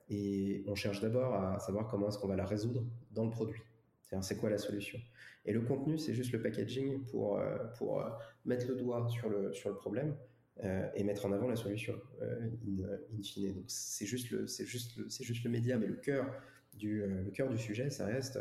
Et 0.09 0.65
on 0.67 0.75
cherche 0.75 0.99
d'abord 0.99 1.35
à 1.35 1.57
savoir 1.59 1.87
comment 1.87 2.09
est-ce 2.09 2.17
qu'on 2.17 2.27
va 2.27 2.35
la 2.35 2.45
résoudre 2.45 2.83
dans 3.11 3.23
le 3.23 3.31
produit. 3.31 3.61
C'est-à-dire 4.01 4.25
c'est 4.25 4.35
quoi 4.35 4.49
la 4.49 4.57
solution? 4.57 4.99
Et 5.45 5.53
le 5.53 5.61
contenu, 5.61 5.97
c'est 5.97 6.13
juste 6.13 6.31
le 6.31 6.41
packaging 6.41 7.03
pour, 7.05 7.39
euh, 7.39 7.57
pour 7.77 8.01
euh, 8.01 8.09
mettre 8.45 8.67
le 8.67 8.75
doigt 8.75 9.07
sur 9.09 9.29
le, 9.29 9.51
sur 9.53 9.69
le 9.69 9.75
problème 9.75 10.15
euh, 10.63 10.87
et 10.93 11.03
mettre 11.03 11.25
en 11.25 11.31
avant 11.31 11.47
la 11.47 11.55
solution, 11.55 11.99
in, 12.21 13.23
fine. 13.23 13.53
Donc 13.53 13.65
c'est 13.67 14.05
juste, 14.05 14.29
le, 14.29 14.45
c'est, 14.45 14.65
juste 14.65 14.99
c'est 15.09 15.23
juste 15.23 15.43
le 15.43 15.49
média, 15.49 15.77
mais 15.77 15.87
le 15.87 15.95
cœur 15.95 16.31
du, 16.73 17.03
le 17.05 17.31
cœur 17.31 17.49
du 17.49 17.57
sujet, 17.57 17.89
ça 17.89 18.05
reste 18.05 18.39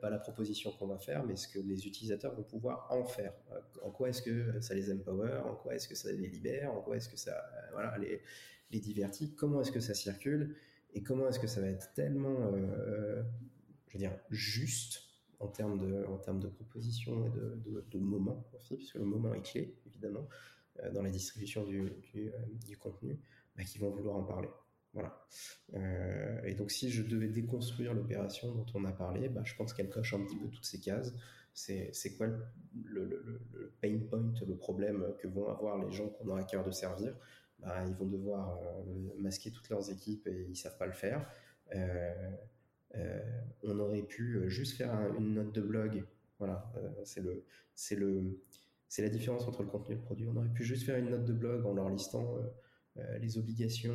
pas 0.00 0.10
la 0.10 0.18
proposition 0.18 0.70
qu'on 0.72 0.88
va 0.88 0.98
faire, 0.98 1.24
mais 1.24 1.36
ce 1.36 1.48
que 1.48 1.58
les 1.58 1.86
utilisateurs 1.86 2.34
vont 2.34 2.42
pouvoir 2.42 2.86
en 2.90 3.04
faire. 3.04 3.32
En 3.82 3.90
quoi 3.90 4.10
est-ce 4.10 4.20
que 4.20 4.60
ça 4.60 4.74
les 4.74 4.92
empower 4.92 5.38
En 5.44 5.54
quoi 5.54 5.74
est-ce 5.74 5.88
que 5.88 5.94
ça 5.94 6.10
les 6.12 6.28
libère 6.28 6.72
En 6.72 6.82
quoi 6.82 6.96
est-ce 6.96 7.08
que 7.08 7.16
ça 7.16 7.42
voilà, 7.72 7.96
les, 7.98 8.20
les 8.70 8.80
divertit 8.80 9.34
Comment 9.34 9.60
est-ce 9.60 9.72
que 9.72 9.80
ça 9.80 9.94
circule 9.94 10.56
Et 10.92 11.02
comment 11.02 11.28
est-ce 11.28 11.38
que 11.38 11.46
ça 11.46 11.60
va 11.60 11.68
être 11.68 11.92
tellement, 11.94 12.52
je 13.86 13.92
veux 13.94 13.98
dire, 13.98 14.18
juste 14.30 15.07
en 15.40 15.48
termes 15.48 15.78
de, 15.78 16.04
en 16.06 16.18
termes 16.18 16.40
de 16.40 16.48
proposition 16.48 17.24
et 17.26 17.30
de, 17.30 17.60
de, 17.64 17.84
de 17.90 17.98
moment 17.98 18.44
aussi, 18.56 18.76
puisque 18.76 18.96
le 18.96 19.04
moment 19.04 19.34
est 19.34 19.42
clé, 19.42 19.76
évidemment, 19.86 20.28
euh, 20.82 20.90
dans 20.90 21.02
la 21.02 21.10
distribution 21.10 21.64
du, 21.64 21.92
euh, 22.16 22.30
du 22.66 22.76
contenu, 22.76 23.18
bah, 23.56 23.64
qui 23.64 23.78
vont 23.78 23.90
vouloir 23.90 24.16
en 24.16 24.24
parler. 24.24 24.48
Voilà. 24.94 25.26
Euh, 25.74 26.42
et 26.44 26.54
donc, 26.54 26.70
si 26.70 26.90
je 26.90 27.02
devais 27.02 27.28
déconstruire 27.28 27.94
l'opération 27.94 28.52
dont 28.52 28.66
on 28.74 28.84
a 28.84 28.92
parlé, 28.92 29.28
bah, 29.28 29.42
je 29.44 29.54
pense 29.54 29.72
qu'elle 29.72 29.90
coche 29.90 30.14
un 30.14 30.24
petit 30.24 30.36
peu 30.36 30.48
toutes 30.48 30.64
ces 30.64 30.80
cases. 30.80 31.14
C'est, 31.52 32.16
quoi 32.16 32.28
le, 32.84 33.04
le, 33.04 33.72
pain 33.80 33.98
point, 34.08 34.32
le 34.46 34.56
problème 34.56 35.04
que 35.18 35.26
vont 35.26 35.48
avoir 35.48 35.76
les 35.84 35.90
gens 35.90 36.08
qu'on 36.08 36.30
a 36.36 36.40
à 36.40 36.44
cœur 36.44 36.64
de 36.64 36.70
servir? 36.70 37.16
Bah, 37.58 37.84
Ils 37.86 37.94
vont 37.94 38.06
devoir 38.06 38.60
masquer 39.18 39.50
toutes 39.50 39.68
leurs 39.68 39.90
équipes 39.90 40.28
et 40.28 40.46
ils 40.48 40.56
savent 40.56 40.78
pas 40.78 40.86
le 40.86 40.92
faire. 40.92 41.28
Euh, 42.94 43.20
on 43.62 43.78
aurait 43.78 44.02
pu 44.02 44.36
euh, 44.36 44.48
juste 44.48 44.76
faire 44.76 44.92
une 45.16 45.34
note 45.34 45.52
de 45.54 45.60
blog. 45.60 46.04
Voilà, 46.38 46.72
euh, 46.76 46.88
c'est 47.04 47.22
c'est 47.74 47.96
le, 47.96 48.40
c'est 48.88 49.02
la 49.02 49.08
différence 49.08 49.46
entre 49.46 49.62
le 49.62 49.68
contenu 49.68 49.94
et 49.94 49.98
le 49.98 50.02
produit. 50.02 50.26
On 50.26 50.36
aurait 50.36 50.52
pu 50.52 50.64
juste 50.64 50.84
faire 50.84 50.98
une 50.98 51.10
note 51.10 51.24
de 51.24 51.32
blog 51.32 51.64
en 51.66 51.74
leur 51.74 51.88
listant 51.88 52.38
les 53.20 53.38
obligations 53.38 53.94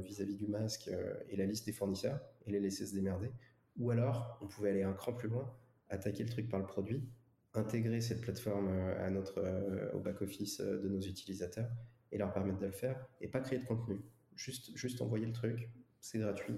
vis-à-vis 0.00 0.36
du 0.36 0.46
masque 0.46 0.88
et 1.28 1.36
la 1.36 1.44
liste 1.44 1.66
des 1.66 1.72
fournisseurs 1.72 2.18
et 2.46 2.52
les 2.52 2.60
laisser 2.60 2.86
se 2.86 2.94
démerder. 2.94 3.30
Ou 3.76 3.90
alors, 3.90 4.38
on 4.40 4.46
pouvait 4.46 4.70
aller 4.70 4.84
un 4.84 4.94
cran 4.94 5.12
plus 5.12 5.28
loin, 5.28 5.54
attaquer 5.90 6.22
le 6.22 6.30
truc 6.30 6.48
par 6.48 6.58
le 6.58 6.64
produit, 6.64 7.06
intégrer 7.52 8.00
cette 8.00 8.22
plateforme 8.22 8.68
à 8.68 9.10
notre, 9.10 9.92
au 9.92 10.00
back-office 10.00 10.62
de 10.62 10.88
nos 10.88 11.00
utilisateurs 11.00 11.68
et 12.10 12.16
leur 12.16 12.32
permettre 12.32 12.58
de 12.58 12.66
le 12.66 12.72
faire 12.72 13.06
et 13.20 13.28
pas 13.28 13.40
créer 13.40 13.58
de 13.58 13.66
contenu. 13.66 14.00
Juste, 14.34 14.74
juste 14.74 15.02
envoyer 15.02 15.26
le 15.26 15.34
truc, 15.34 15.68
c'est 16.00 16.18
gratuit 16.18 16.56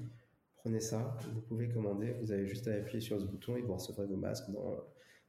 prenez 0.61 0.81
ça, 0.81 1.17
vous 1.33 1.41
pouvez 1.41 1.69
commander, 1.69 2.13
vous 2.21 2.33
avez 2.33 2.47
juste 2.47 2.69
à 2.69 2.75
appuyer 2.75 3.01
sur 3.01 3.21
ce 3.21 3.27
bouton 3.27 3.57
et 3.57 3.63
vous 3.63 3.75
recevrez 3.75 4.07
vos 4.07 4.17
masques 4.17 4.51
dans, 4.51 4.77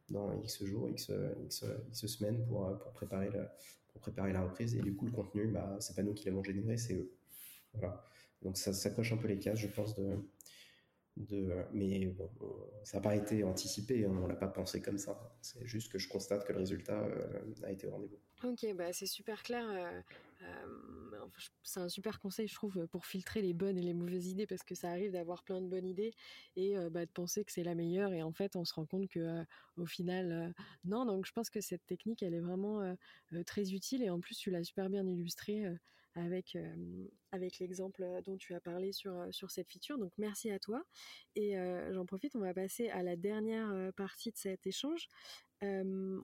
dans 0.10 0.42
X 0.42 0.64
jours, 0.66 0.90
X, 0.90 1.12
X, 1.46 1.66
X 1.90 2.08
semaines 2.08 2.46
pour, 2.46 2.78
pour, 2.80 2.92
préparer 2.92 3.30
la, 3.30 3.54
pour 3.90 4.02
préparer 4.02 4.34
la 4.34 4.42
reprise. 4.42 4.76
Et 4.76 4.82
du 4.82 4.96
coup, 4.96 5.06
le 5.06 5.12
contenu, 5.12 5.48
bah, 5.48 5.78
c'est 5.80 5.96
pas 5.96 6.04
nous 6.04 6.14
qui 6.14 6.26
l'avons 6.26 6.44
généré, 6.44 6.78
c'est 6.78 6.96
eux. 6.96 7.12
Voilà. 7.74 8.04
Donc 8.42 8.58
ça, 8.58 8.90
coche 8.90 9.14
un 9.14 9.18
peu 9.18 9.28
les 9.28 9.40
cases, 9.40 9.60
je 9.60 9.68
pense, 9.68 9.96
de, 11.28 11.54
mais 11.74 12.14
ça 12.84 12.98
n'a 12.98 13.02
pas 13.02 13.16
été 13.16 13.44
anticipé, 13.44 14.06
hein, 14.06 14.20
on 14.22 14.28
l'a 14.28 14.36
pas 14.36 14.48
pensé 14.48 14.82
comme 14.82 14.98
ça. 14.98 15.36
C'est 15.42 15.66
juste 15.66 15.92
que 15.92 16.00
je 16.00 16.08
constate 16.08 16.46
que 16.46 16.54
le 16.54 16.60
résultat 16.60 17.00
euh, 17.00 17.54
a 17.64 17.72
été 17.72 17.88
au 17.88 17.92
rendez-vous. 17.92 18.20
Ok, 18.44 18.66
bah 18.76 18.92
c'est 18.92 19.06
super 19.06 19.44
clair. 19.44 19.70
Euh, 19.70 20.02
euh, 20.42 21.28
c'est 21.64 21.80
un 21.80 21.90
super 21.90 22.20
conseil, 22.20 22.48
je 22.48 22.56
trouve, 22.56 22.88
pour 22.88 23.06
filtrer 23.06 23.42
les 23.42 23.54
bonnes 23.54 23.78
et 23.78 23.82
les 23.82 23.94
mauvaises 23.94 24.28
idées, 24.28 24.48
parce 24.48 24.64
que 24.64 24.74
ça 24.74 24.90
arrive 24.90 25.12
d'avoir 25.12 25.44
plein 25.44 25.62
de 25.62 25.68
bonnes 25.68 25.86
idées 25.86 26.14
et 26.56 26.76
bah, 26.90 27.06
de 27.06 27.12
penser 27.12 27.46
que 27.46 27.52
c'est 27.52 27.64
la 27.64 27.76
meilleure, 27.76 28.12
et 28.14 28.24
en 28.24 28.34
fait, 28.34 28.56
on 28.56 28.66
se 28.66 28.74
rend 28.74 28.88
compte 28.88 29.08
que 29.08 29.44
au 29.78 29.86
final, 29.86 30.54
non. 30.84 31.06
Donc, 31.06 31.28
je 31.28 31.32
pense 31.32 31.52
que 31.52 31.62
cette 31.62 31.86
technique, 31.86 32.24
elle 32.24 32.34
est 32.34 32.40
vraiment 32.40 32.96
très 33.46 33.72
utile, 33.72 34.02
et 34.02 34.10
en 34.10 34.20
plus, 34.20 34.36
tu 34.36 34.50
l'as 34.50 34.64
super 34.64 34.90
bien 34.90 35.06
illustré 35.06 35.64
avec, 36.16 36.58
avec 37.32 37.60
l'exemple 37.60 38.06
dont 38.26 38.38
tu 38.38 38.54
as 38.54 38.60
parlé 38.60 38.92
sur, 38.92 39.28
sur 39.32 39.52
cette 39.52 39.70
feature. 39.70 39.98
Donc 39.98 40.12
merci 40.18 40.52
à 40.52 40.60
toi. 40.60 40.84
Et 41.36 41.56
j'en 41.92 42.06
profite, 42.06 42.36
on 42.36 42.40
va 42.40 42.54
passer 42.54 42.90
à 42.90 43.04
la 43.04 43.16
dernière 43.16 43.92
partie 43.96 44.32
de 44.32 44.38
cet 44.38 44.68
échange. 44.68 45.08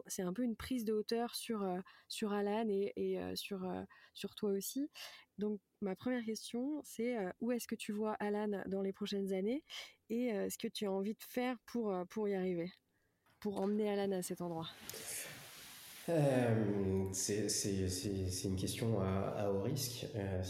c'est 0.08 0.22
un 0.22 0.34
peu 0.34 0.44
une 0.44 0.56
prise 0.56 0.86
de 0.86 0.94
hauteur 0.94 1.36
sur, 1.36 1.66
sur 2.08 2.34
Alan 2.34 2.68
et, 2.70 2.94
et 2.96 3.36
sur, 3.36 3.66
sur 4.14 4.36
toi 4.36 4.52
aussi. 4.52 4.90
Donc 5.38 5.60
ma 5.82 5.96
première 5.96 6.26
question, 6.26 6.82
c'est 6.84 7.16
où 7.40 7.52
est-ce 7.52 7.68
que 7.68 7.76
tu 7.76 7.92
vois 7.92 8.14
Alan 8.14 8.64
dans 8.68 8.82
les 8.82 8.94
prochaines 8.94 9.34
années 9.34 9.64
et 10.10 10.32
ce 10.50 10.58
que 10.58 10.68
tu 10.68 10.86
as 10.86 10.92
envie 10.92 11.14
de 11.14 11.24
faire 11.24 11.58
pour, 11.66 11.96
pour 12.10 12.28
y 12.28 12.36
arriver, 12.36 12.72
pour 13.40 13.62
emmener 13.62 13.90
Alan 13.90 14.18
à 14.18 14.22
cet 14.22 14.42
endroit? 14.42 14.68
Euh, 16.10 17.10
c'est 17.12 18.44
une 18.44 18.56
question 18.56 19.02
à, 19.02 19.50
haut 19.52 19.62
risque. 19.62 20.08
Euh, 20.16 20.44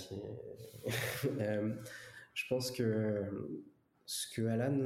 euh, 1.39 1.75
je 2.33 2.43
pense 2.47 2.71
que 2.71 3.23
ce 4.05 4.27
que 4.33 4.45
Alan 4.45 4.77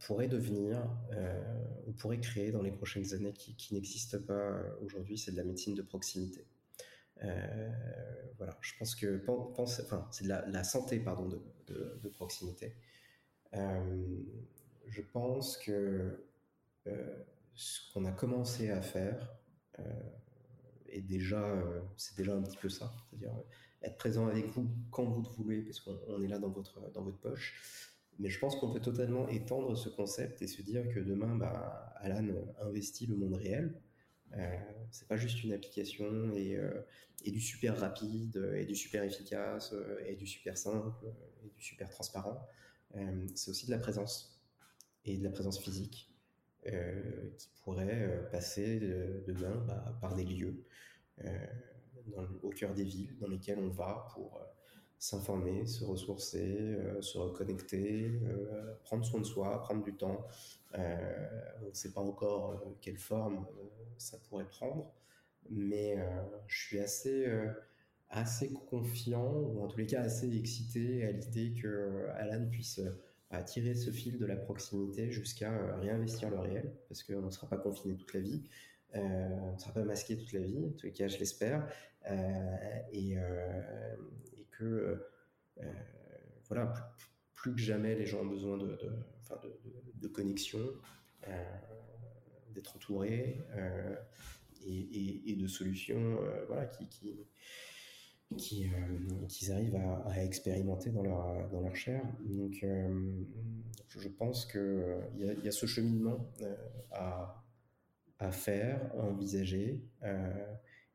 pourrait 0.00 0.28
devenir 0.28 0.86
ou 1.86 1.92
pourrait 1.92 2.20
créer 2.20 2.50
dans 2.50 2.62
les 2.62 2.72
prochaines 2.72 3.14
années 3.14 3.32
qui, 3.32 3.74
n'existe 3.74 4.18
pas 4.18 4.60
aujourd'hui, 4.82 5.16
c'est 5.16 5.32
de 5.32 5.36
la 5.36 5.44
médecine 5.44 5.74
de 5.74 5.82
proximité. 5.82 6.44
voilà, 8.36 8.58
je 8.60 8.72
pense 8.78 8.94
que 8.94 9.22
enfin, 9.56 10.08
c'est 10.10 10.24
de 10.24 10.28
la, 10.28 10.64
santé 10.64 10.98
pardon 10.98 11.28
de, 11.28 12.00
de 12.02 12.08
proximité. 12.08 12.74
je 13.54 15.00
pense 15.12 15.56
que 15.56 16.18
ce 17.54 17.92
qu'on 17.92 18.04
a 18.04 18.12
commencé 18.12 18.70
à 18.70 18.80
faire 18.80 19.34
euh, 19.78 19.82
est 20.88 21.00
déjà, 21.00 21.42
euh, 21.42 21.80
c'est 21.96 22.16
déjà 22.16 22.34
un 22.34 22.42
petit 22.42 22.56
peu 22.56 22.68
ça, 22.68 22.92
c'est-à-dire 23.08 23.34
euh, 23.34 23.86
être 23.86 23.96
présent 23.96 24.26
avec 24.26 24.46
vous 24.46 24.68
quand 24.90 25.04
vous 25.04 25.22
le 25.22 25.28
voulez, 25.28 25.62
parce 25.62 25.80
qu'on 25.80 26.22
est 26.22 26.28
là 26.28 26.38
dans 26.38 26.50
votre, 26.50 26.90
dans 26.92 27.02
votre 27.02 27.18
poche. 27.18 27.98
Mais 28.18 28.28
je 28.28 28.38
pense 28.38 28.56
qu'on 28.56 28.70
peut 28.72 28.80
totalement 28.80 29.26
étendre 29.28 29.76
ce 29.76 29.88
concept 29.88 30.42
et 30.42 30.46
se 30.46 30.62
dire 30.62 30.86
que 30.94 31.00
demain, 31.00 31.34
bah, 31.34 31.94
Alan 31.96 32.26
investit 32.60 33.06
le 33.06 33.16
monde 33.16 33.34
réel. 33.34 33.80
Euh, 34.36 34.56
c'est 34.90 35.08
pas 35.08 35.16
juste 35.16 35.42
une 35.42 35.52
application 35.52 36.32
et, 36.34 36.58
et, 37.24 37.30
du 37.30 37.40
super 37.40 37.78
rapide 37.78 38.36
et 38.54 38.64
du 38.64 38.74
super 38.74 39.02
efficace 39.02 39.74
et 40.06 40.14
du 40.14 40.26
super 40.26 40.56
simple 40.56 41.06
et 41.42 41.48
du 41.48 41.62
super 41.62 41.88
transparent. 41.88 42.46
c'est 43.34 43.50
aussi 43.50 43.66
de 43.66 43.72
la 43.72 43.78
présence 43.78 44.42
et 45.04 45.16
de 45.16 45.24
la 45.24 45.30
présence 45.30 45.58
physique 45.58 46.11
euh, 46.11 46.11
qui 46.64 47.50
pourrait 47.62 48.02
euh, 48.02 48.22
passer 48.30 48.78
demain 49.26 49.56
bah, 49.66 49.96
par 50.00 50.14
des 50.14 50.24
lieux 50.24 50.64
euh, 51.24 51.46
au 52.42 52.50
cœur 52.50 52.74
des 52.74 52.84
villes 52.84 53.16
dans 53.18 53.28
lesquelles 53.28 53.58
on 53.58 53.68
va 53.68 54.06
pour 54.12 54.40
s'informer, 54.98 55.66
se 55.66 55.84
ressourcer, 55.84 56.78
se 57.00 57.18
reconnecter, 57.18 58.20
prendre 58.84 59.04
soin 59.04 59.20
de 59.20 59.24
soi, 59.24 59.60
prendre 59.62 59.82
du 59.82 59.94
temps. 59.94 60.24
on 60.74 60.78
ne 61.68 61.74
sait 61.74 61.92
pas 61.92 62.00
encore 62.00 62.62
quelle 62.80 62.98
forme 62.98 63.46
ça 63.98 64.18
pourrait 64.28 64.48
prendre, 64.48 64.92
mais 65.50 65.96
je 66.46 66.66
suis 66.66 66.78
assez, 66.78 67.26
assez 68.10 68.52
confiant, 68.70 69.32
ou 69.32 69.64
en 69.64 69.66
tous 69.66 69.78
les 69.78 69.86
cas 69.86 70.02
assez 70.02 70.36
excité 70.36 71.04
à 71.04 71.10
l'idée 71.10 71.52
que 71.60 72.06
Alan 72.14 72.46
puisse 72.48 72.80
à 73.32 73.42
tirer 73.42 73.74
ce 73.74 73.90
fil 73.90 74.18
de 74.18 74.26
la 74.26 74.36
proximité 74.36 75.10
jusqu'à 75.10 75.52
euh, 75.52 75.76
réinvestir 75.76 76.30
le 76.30 76.38
réel, 76.38 76.74
parce 76.88 77.02
qu'on 77.02 77.22
ne 77.22 77.30
sera 77.30 77.48
pas 77.48 77.56
confiné 77.56 77.96
toute 77.96 78.12
la 78.12 78.20
vie, 78.20 78.42
euh, 78.94 79.00
on 79.00 79.54
ne 79.54 79.58
sera 79.58 79.72
pas 79.72 79.84
masqué 79.84 80.16
toute 80.18 80.32
la 80.32 80.40
vie, 80.40 80.66
en 80.66 80.70
tous 80.72 80.86
les 80.86 80.92
cas 80.92 81.08
je 81.08 81.18
l'espère, 81.18 81.66
euh, 82.10 82.56
et, 82.92 83.16
que 84.50 85.02
voilà, 86.46 86.94
plus, 87.34 87.54
que 87.54 87.60
jamais 87.60 87.96
les 87.96 88.06
gens 88.06 88.20
ont 88.20 88.26
besoin 88.26 88.58
de, 88.58 88.66
de, 88.66 88.92
de, 89.42 89.60
de 89.94 90.08
connexion, 90.08 90.60
d'être 92.50 92.76
entourés 92.76 93.38
et, 94.64 95.32
et, 95.32 95.36
de 95.36 95.46
solutions 95.48 96.18
voilà, 96.46 96.66
qui 96.66 97.26
euh, 98.32 99.26
qu'ils 99.28 99.52
arrivent 99.52 99.76
à, 99.76 100.24
expérimenter 100.24 100.90
dans 100.90 101.02
leur, 101.02 101.48
dans 101.50 101.60
leur 101.60 101.76
chair. 101.76 102.02
Donc, 102.24 102.58
euh, 102.62 103.22
je 103.88 104.08
pense 104.08 104.46
qu'il 104.46 105.00
y, 105.16 105.28
a, 105.28 105.32
y 105.34 105.48
a 105.48 105.52
ce 105.52 105.66
cheminement 105.66 106.30
euh, 106.40 106.54
à, 106.90 107.44
à 108.18 108.32
faire, 108.32 108.80
à 108.94 109.02
envisager. 109.02 109.82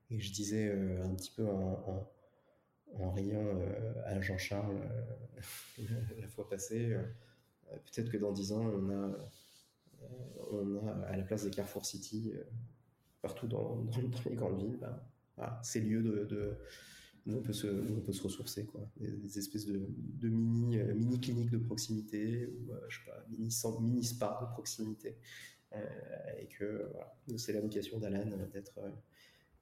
et 0.10 0.20
je 0.20 0.32
disais 0.32 0.72
un 0.72 1.14
petit 1.16 1.32
peu 1.36 1.48
en, 1.48 2.10
en, 3.00 3.12
riant 3.12 3.46
à 4.06 4.20
Jean-Charles 4.22 4.82
la 6.20 6.28
fois 6.28 6.50
passée, 6.50 6.96
peut-être 7.70 8.10
que 8.10 8.18
dans 8.18 8.32
dix 8.32 8.54
ans, 8.54 8.66
on 8.66 8.90
a, 8.90 9.30
on 10.52 10.88
a 10.88 10.92
à 11.08 11.18
la 11.18 11.24
place 11.24 11.44
des 11.44 11.52
Carrefour 11.52 11.86
City, 11.86 12.32
partout 13.22 13.48
dans, 13.48 13.86
les 14.26 14.36
grandes 14.36 14.60
villes, 14.60 14.80
ben, 15.38 15.60
ces 15.62 15.82
lieux 15.82 16.02
de 16.02 16.58
on 17.36 17.42
peut 17.42 17.54
se, 17.54 17.68
on 17.68 18.24
ressourcer, 18.24 18.66
quoi. 18.66 18.82
Des, 18.98 19.38
espèces 19.38 19.66
de, 19.66 19.78
euh, 19.78 20.30
mini 20.30 21.20
cliniques 21.20 21.50
de 21.50 21.58
proximité 21.58 22.48
ou 22.48 22.72
euh, 22.72 22.80
je 22.88 23.00
sais 23.00 23.06
pas, 23.06 23.26
mini, 23.30 23.50
mini 23.82 24.04
spa 24.04 24.40
de 24.42 24.54
proximité. 24.54 25.18
Euh, 25.74 25.80
et 26.40 26.48
que 26.48 26.90
c'est 27.36 27.52
la 27.52 27.60
vocation 27.60 28.00
d'Alan 28.00 28.26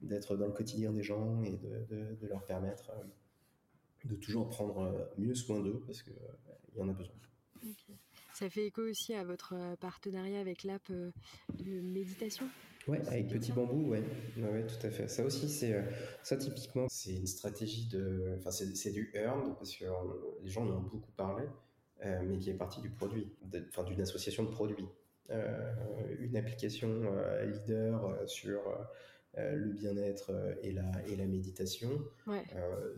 d'être 0.00 0.36
dans 0.36 0.46
le 0.46 0.52
quotidien 0.52 0.92
des 0.92 1.02
gens 1.02 1.42
et 1.42 1.56
de, 1.56 2.26
leur 2.28 2.44
permettre 2.44 2.92
de 4.04 4.14
toujours 4.14 4.48
prendre 4.48 5.10
mieux 5.18 5.34
soin 5.34 5.60
d'eux 5.60 5.82
parce 5.84 6.02
qu'il 6.02 6.12
il 6.74 6.78
y 6.78 6.82
en 6.82 6.88
a 6.88 6.92
besoin. 6.92 7.14
Ça 8.34 8.48
fait 8.48 8.66
écho 8.66 8.82
aussi 8.82 9.14
à 9.14 9.24
votre 9.24 9.56
partenariat 9.80 10.38
avec 10.38 10.62
l'app 10.62 10.92
de 10.92 11.80
méditation? 11.80 12.46
Ouais, 12.88 13.00
avec 13.08 13.28
Petit 13.28 13.52
Bambou, 13.52 13.90
ouais. 13.90 14.02
ouais. 14.38 14.66
tout 14.66 14.86
à 14.86 14.90
fait. 14.90 15.08
Ça 15.08 15.24
aussi, 15.24 15.48
c'est 15.48 15.74
euh, 15.74 15.82
ça 16.22 16.36
typiquement, 16.36 16.86
c'est 16.88 17.14
une 17.14 17.26
stratégie 17.26 17.88
de, 17.88 18.36
enfin 18.38 18.50
c'est 18.50 18.92
du 18.92 19.10
earned 19.14 19.56
parce 19.56 19.74
que 19.74 19.84
euh, 19.84 19.90
les 20.42 20.48
gens 20.48 20.64
en 20.64 20.70
ont 20.70 20.80
beaucoup 20.80 21.10
parlé, 21.16 21.44
euh, 22.04 22.20
mais 22.24 22.38
qui 22.38 22.50
est 22.50 22.54
partie 22.54 22.80
du 22.80 22.90
produit, 22.90 23.32
enfin 23.68 23.82
d'une 23.82 24.00
association 24.00 24.44
de 24.44 24.50
produits, 24.50 24.86
une 26.20 26.36
application 26.36 27.04
leader 27.44 28.16
sur 28.28 28.60
le 29.36 29.72
bien-être 29.72 30.30
et 30.62 30.70
la 30.70 30.84
et 31.08 31.16
la 31.16 31.26
méditation. 31.26 31.90
Ouais. 32.28 32.44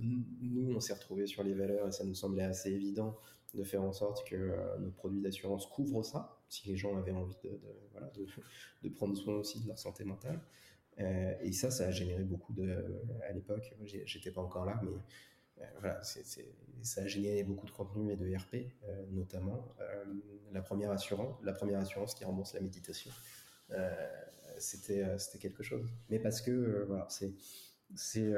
nous, 0.01 0.74
on 0.77 0.81
s'est 0.81 0.92
retrouvés 0.92 1.27
sur 1.27 1.42
les 1.42 1.55
valeurs 1.55 1.88
et 1.88 1.92
ça 1.92 2.05
nous 2.05 2.14
semblait 2.14 2.44
assez 2.44 2.70
évident 2.70 3.16
de 3.55 3.64
faire 3.64 3.83
en 3.83 3.92
sorte 3.92 4.27
que 4.29 4.37
euh, 4.37 4.79
nos 4.79 4.90
produits 4.90 5.20
d'assurance 5.20 5.66
couvrent 5.66 6.03
ça, 6.03 6.38
si 6.48 6.68
les 6.68 6.76
gens 6.76 6.96
avaient 6.96 7.12
envie 7.12 7.37
de, 7.44 7.61
voilà, 7.92 8.11
de, 8.82 8.88
prendre 8.88 9.16
soin 9.16 9.34
aussi 9.37 9.61
de 9.61 9.68
leur 9.68 9.78
santé 9.78 10.04
mentale. 10.04 10.40
Euh, 11.00 11.34
et 11.42 11.52
ça, 11.52 11.70
ça 11.70 11.87
a 11.87 11.90
généré 11.90 12.24
beaucoup 12.24 12.52
de. 12.52 13.02
À 13.28 13.32
l'époque, 13.32 13.74
j'étais 13.84 14.30
pas 14.30 14.40
encore 14.40 14.64
là, 14.64 14.80
mais 14.82 15.62
euh, 15.62 15.66
voilà, 15.80 16.00
ça 16.02 17.02
a 17.02 17.06
généré 17.06 17.44
beaucoup 17.44 17.66
de 17.66 17.70
contenu 17.70 18.12
et 18.12 18.16
de 18.16 18.34
RP, 18.37 18.72
notamment 19.11 19.74
la 20.52 20.62
première 20.62 20.90
assurance, 20.90 21.37
la 21.42 21.52
première 21.52 21.78
assurance 21.78 22.14
qui 22.14 22.24
rembourse 22.24 22.54
la 22.54 22.61
méditation. 22.61 23.12
c'était 24.58 25.18
c'était 25.18 25.38
quelque 25.38 25.62
chose. 25.62 25.88
Mais 26.11 26.18
parce 26.18 26.40
que 26.40 26.84
voilà, 26.88 27.06
c'est 27.11 27.32
c'est 27.94 28.32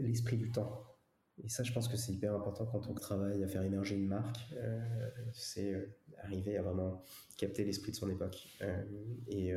l'esprit 0.00 0.38
du 0.38 0.50
temps 0.50 0.93
et 1.42 1.48
ça, 1.48 1.64
je 1.64 1.72
pense 1.72 1.88
que 1.88 1.96
c'est 1.96 2.12
hyper 2.12 2.34
important 2.34 2.64
quand 2.64 2.86
on 2.86 2.94
travaille 2.94 3.42
à 3.42 3.48
faire 3.48 3.62
émerger 3.62 3.96
une 3.96 4.06
marque, 4.06 4.38
euh, 4.52 5.10
c'est 5.32 5.72
euh, 5.72 5.86
arriver 6.18 6.56
à 6.56 6.62
vraiment 6.62 7.02
capter 7.36 7.64
l'esprit 7.64 7.90
de 7.90 7.96
son 7.96 8.08
époque. 8.08 8.48
Euh, 8.62 8.84
et, 9.26 9.52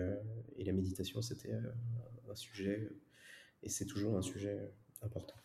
la 0.66 0.74
méditation, 0.74 1.22
c'était 1.22 1.54
un 1.54 2.36
sujet, 2.36 2.90
et 3.63 3.70
c'est 3.70 3.86
toujours 3.86 4.18
un 4.18 4.22
sujet 4.22 4.70
important. 5.02 5.36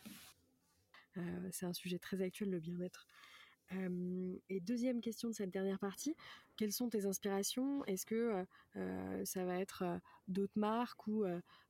c'est 1.53 1.67
un 1.67 1.73
sujet 1.73 1.99
très 1.99 2.23
actuel, 2.23 2.51
le 2.51 2.59
bien-être. 2.59 3.07
et 4.49 4.61
deuxième 4.61 5.01
question 5.01 5.29
de 5.29 5.35
cette 5.35 5.51
dernière 5.51 5.79
partie, 5.79 6.17
quelles 6.57 6.73
sont 6.73 6.89
tes 6.89 7.07
inspirations? 7.07 7.85
Est-ce 7.85 8.05
que 8.05 8.45
ça 9.25 9.45
va 9.45 9.61
être 9.61 9.85
d'autres 10.27 10.59
marques 10.59 11.07
ou, 11.07 11.25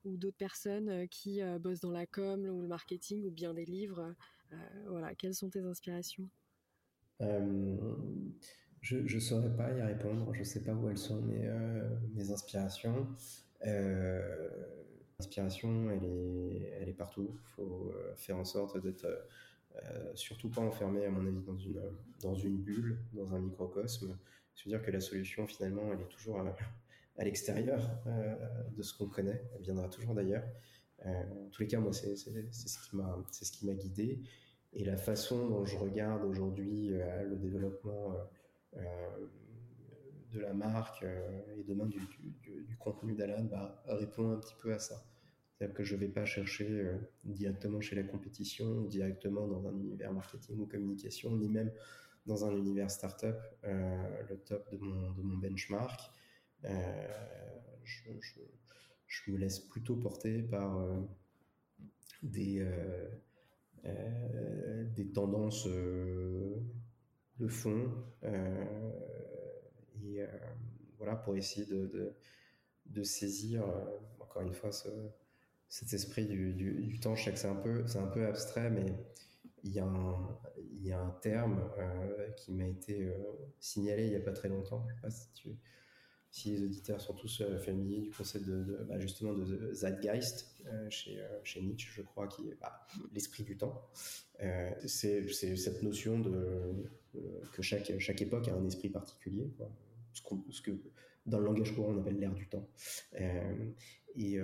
ou 0.05 0.17
d'autres 0.17 0.39
personnes 0.39 1.07
qui 1.09 1.43
bossent 1.61 1.81
dans 1.81 1.91
la 1.91 2.07
com 2.07 2.47
ou 2.47 2.63
le 2.63 2.69
marketing 2.69 3.27
ou 3.27 3.31
bien 3.31 3.53
des 3.53 3.67
livres? 3.67 4.15
Voilà, 4.89 5.15
quelles 5.15 5.35
sont 5.35 5.51
tes 5.51 5.61
inspirations? 5.61 6.29
Euh, 7.21 7.77
Je 8.81 8.97
ne 8.99 9.21
saurais 9.21 9.55
pas 9.55 9.73
y 9.73 9.81
répondre, 9.81 10.33
je 10.35 10.41
ne 10.41 10.45
sais 10.45 10.65
pas 10.65 10.73
où 10.73 10.89
elles 10.89 10.99
sont 10.99 11.23
mes, 11.23 11.47
euh, 11.47 11.89
mes 12.15 12.31
inspirations. 12.33 13.09
L'inspiration, 15.19 15.91
elle 15.91 16.05
est, 16.05 16.73
elle 16.81 16.89
est 16.89 16.95
partout. 16.95 17.31
Il 17.33 17.49
faut 17.55 17.95
faire 18.17 18.37
en 18.37 18.45
sorte 18.45 18.83
d'être 18.83 19.07
surtout 20.15 20.51
pas 20.51 20.63
enfermé, 20.63 21.05
à 21.05 21.11
mon 21.11 21.25
avis, 21.27 21.43
dans 21.43 21.57
une, 21.57 21.81
dans 22.23 22.35
une 22.35 22.57
bulle, 22.59 22.99
dans 23.13 23.33
un 23.35 23.39
microcosme. 23.39 24.19
Se 24.55 24.69
dire 24.69 24.83
que 24.83 24.91
la 24.91 25.01
solution, 25.01 25.47
finalement, 25.47 25.93
elle 25.93 26.01
est 26.01 26.09
toujours 26.09 26.41
à, 26.41 26.57
l'extérieur 27.25 27.89
de 28.77 28.83
ce 28.83 28.99
qu'on 28.99 29.07
connaît. 29.07 29.45
Elle 29.55 29.63
viendra 29.63 29.89
toujours 29.89 30.15
d'ailleurs. 30.15 30.45
en 31.05 31.49
tous 31.53 31.63
les 31.63 31.69
cas, 31.69 31.79
moi, 31.79 31.93
c'est 31.93 32.17
ce 32.17 33.53
qui 33.53 33.67
m'a 33.67 33.75
guidé. 33.75 34.21
Et 34.73 34.85
la 34.85 34.97
façon 34.97 35.49
dont 35.49 35.65
je 35.65 35.77
regarde 35.77 36.25
aujourd'hui 36.25 36.89
le 36.89 37.37
développement 37.37 38.15
de 38.75 40.41
la 40.41 40.55
marque 40.55 41.03
et 41.03 41.63
demain 41.65 41.87
du, 41.87 41.99
contenu 42.79 43.15
d'Alan 43.15 43.45
bah, 43.45 43.83
répond 43.87 44.33
un 44.33 44.39
petit 44.39 44.55
peu 44.63 44.73
à 44.73 44.79
ça. 44.79 45.05
C'est-à-dire 45.53 45.77
que 45.77 45.85
je 45.85 45.95
ne 45.95 46.01
vais 46.01 46.09
pas 46.09 46.25
chercher 46.25 46.87
directement 47.25 47.83
chez 47.83 47.97
la 47.97 48.03
compétition 48.03 48.81
directement 48.83 49.47
dans 49.47 49.67
un 49.69 49.77
univers 49.77 50.13
marketing 50.13 50.59
ou 50.61 50.67
communication, 50.67 51.37
ni 51.37 51.51
même 51.51 51.71
dans 52.27 52.45
un 52.45 52.57
univers 52.57 52.91
startup, 52.91 53.37
euh, 53.65 54.23
le 54.29 54.37
top 54.39 54.71
de 54.71 54.79
mon, 54.79 55.11
de 55.13 55.23
mon 55.23 55.39
benchmark. 55.39 56.01
Euh, 56.65 57.09
je, 57.85 59.31
me 59.31 59.37
laisse 59.37 59.59
plutôt 59.59 59.97
porter 59.97 60.43
par 60.43 60.79
euh, 60.79 61.01
des, 62.23 62.65
des 63.85 65.13
tendances 65.13 65.67
de 65.67 67.49
fond 67.49 67.91
et 70.05 70.21
voilà 70.99 71.17
pour 71.17 71.37
essayer 71.37 71.67
de, 71.67 72.15
de, 72.87 73.03
saisir 73.03 73.65
encore 74.21 74.43
une 74.43 74.55
fois 74.55 74.71
ce, 74.71 74.89
cet 75.73 75.95
esprit 75.95 76.27
du, 76.27 76.53
du, 76.53 77.01
temps. 77.01 77.15
Je 77.15 77.25
sais 77.25 77.33
que 77.33 77.39
c'est 77.39 77.49
un 77.49 77.57
peu, 77.57 77.87
c'est 77.87 77.99
un 77.99 78.07
peu 78.07 78.27
abstrait, 78.27 78.69
mais 78.69 78.95
il 79.65 79.73
y 79.73 79.81
a 79.81 79.87
un, 79.87 80.39
il 80.59 80.87
y 80.87 80.93
a 80.93 81.01
un 81.01 81.11
terme 81.23 81.63
euh, 81.79 82.31
qui 82.33 82.53
m'a 82.53 82.67
été 82.67 83.07
euh, 83.07 83.15
signalé 83.59 84.05
il 84.05 84.11
n'y 84.11 84.17
a 84.17 84.21
pas 84.21 84.33
très 84.33 84.51
longtemps. 84.51 84.85
Je 84.89 84.95
sais 84.95 85.01
pas 85.01 85.11
si, 85.11 85.59
si, 86.33 86.51
les 86.51 86.65
auditeurs 86.65 87.01
sont 87.01 87.15
tous 87.15 87.41
euh, 87.43 87.59
familiers 87.59 88.01
du 88.01 88.11
concept 88.11 88.47
de, 88.47 88.85
bah, 88.89 88.99
justement 88.99 89.35
de, 89.35 89.73
Zeitgeist 89.73 90.57
chez, 90.91 91.25
chez, 91.45 91.63
Nietzsche, 91.63 91.91
je 91.95 92.03
crois, 92.03 92.27
qui 92.27 92.49
est 92.49 92.59
bah, 92.61 92.87
l'esprit 93.13 93.45
du 93.45 93.57
temps. 93.57 93.89
c'est 94.87 95.29
cette 95.29 95.83
notion 95.83 96.19
de 96.19 96.73
que 97.53 97.63
chaque, 97.63 97.93
chaque 97.99 98.23
époque 98.23 98.49
a 98.49 98.55
un 98.55 98.65
esprit 98.65 98.89
particulier. 98.89 99.51
Ce, 100.13 100.63
que 100.63 100.73
dans 101.27 101.39
le 101.39 101.45
langage 101.45 101.75
courant 101.75 101.93
on 101.95 101.99
appelle 101.99 102.19
l'ère 102.19 102.35
du 102.35 102.49
temps. 102.49 102.69
et 104.19 104.39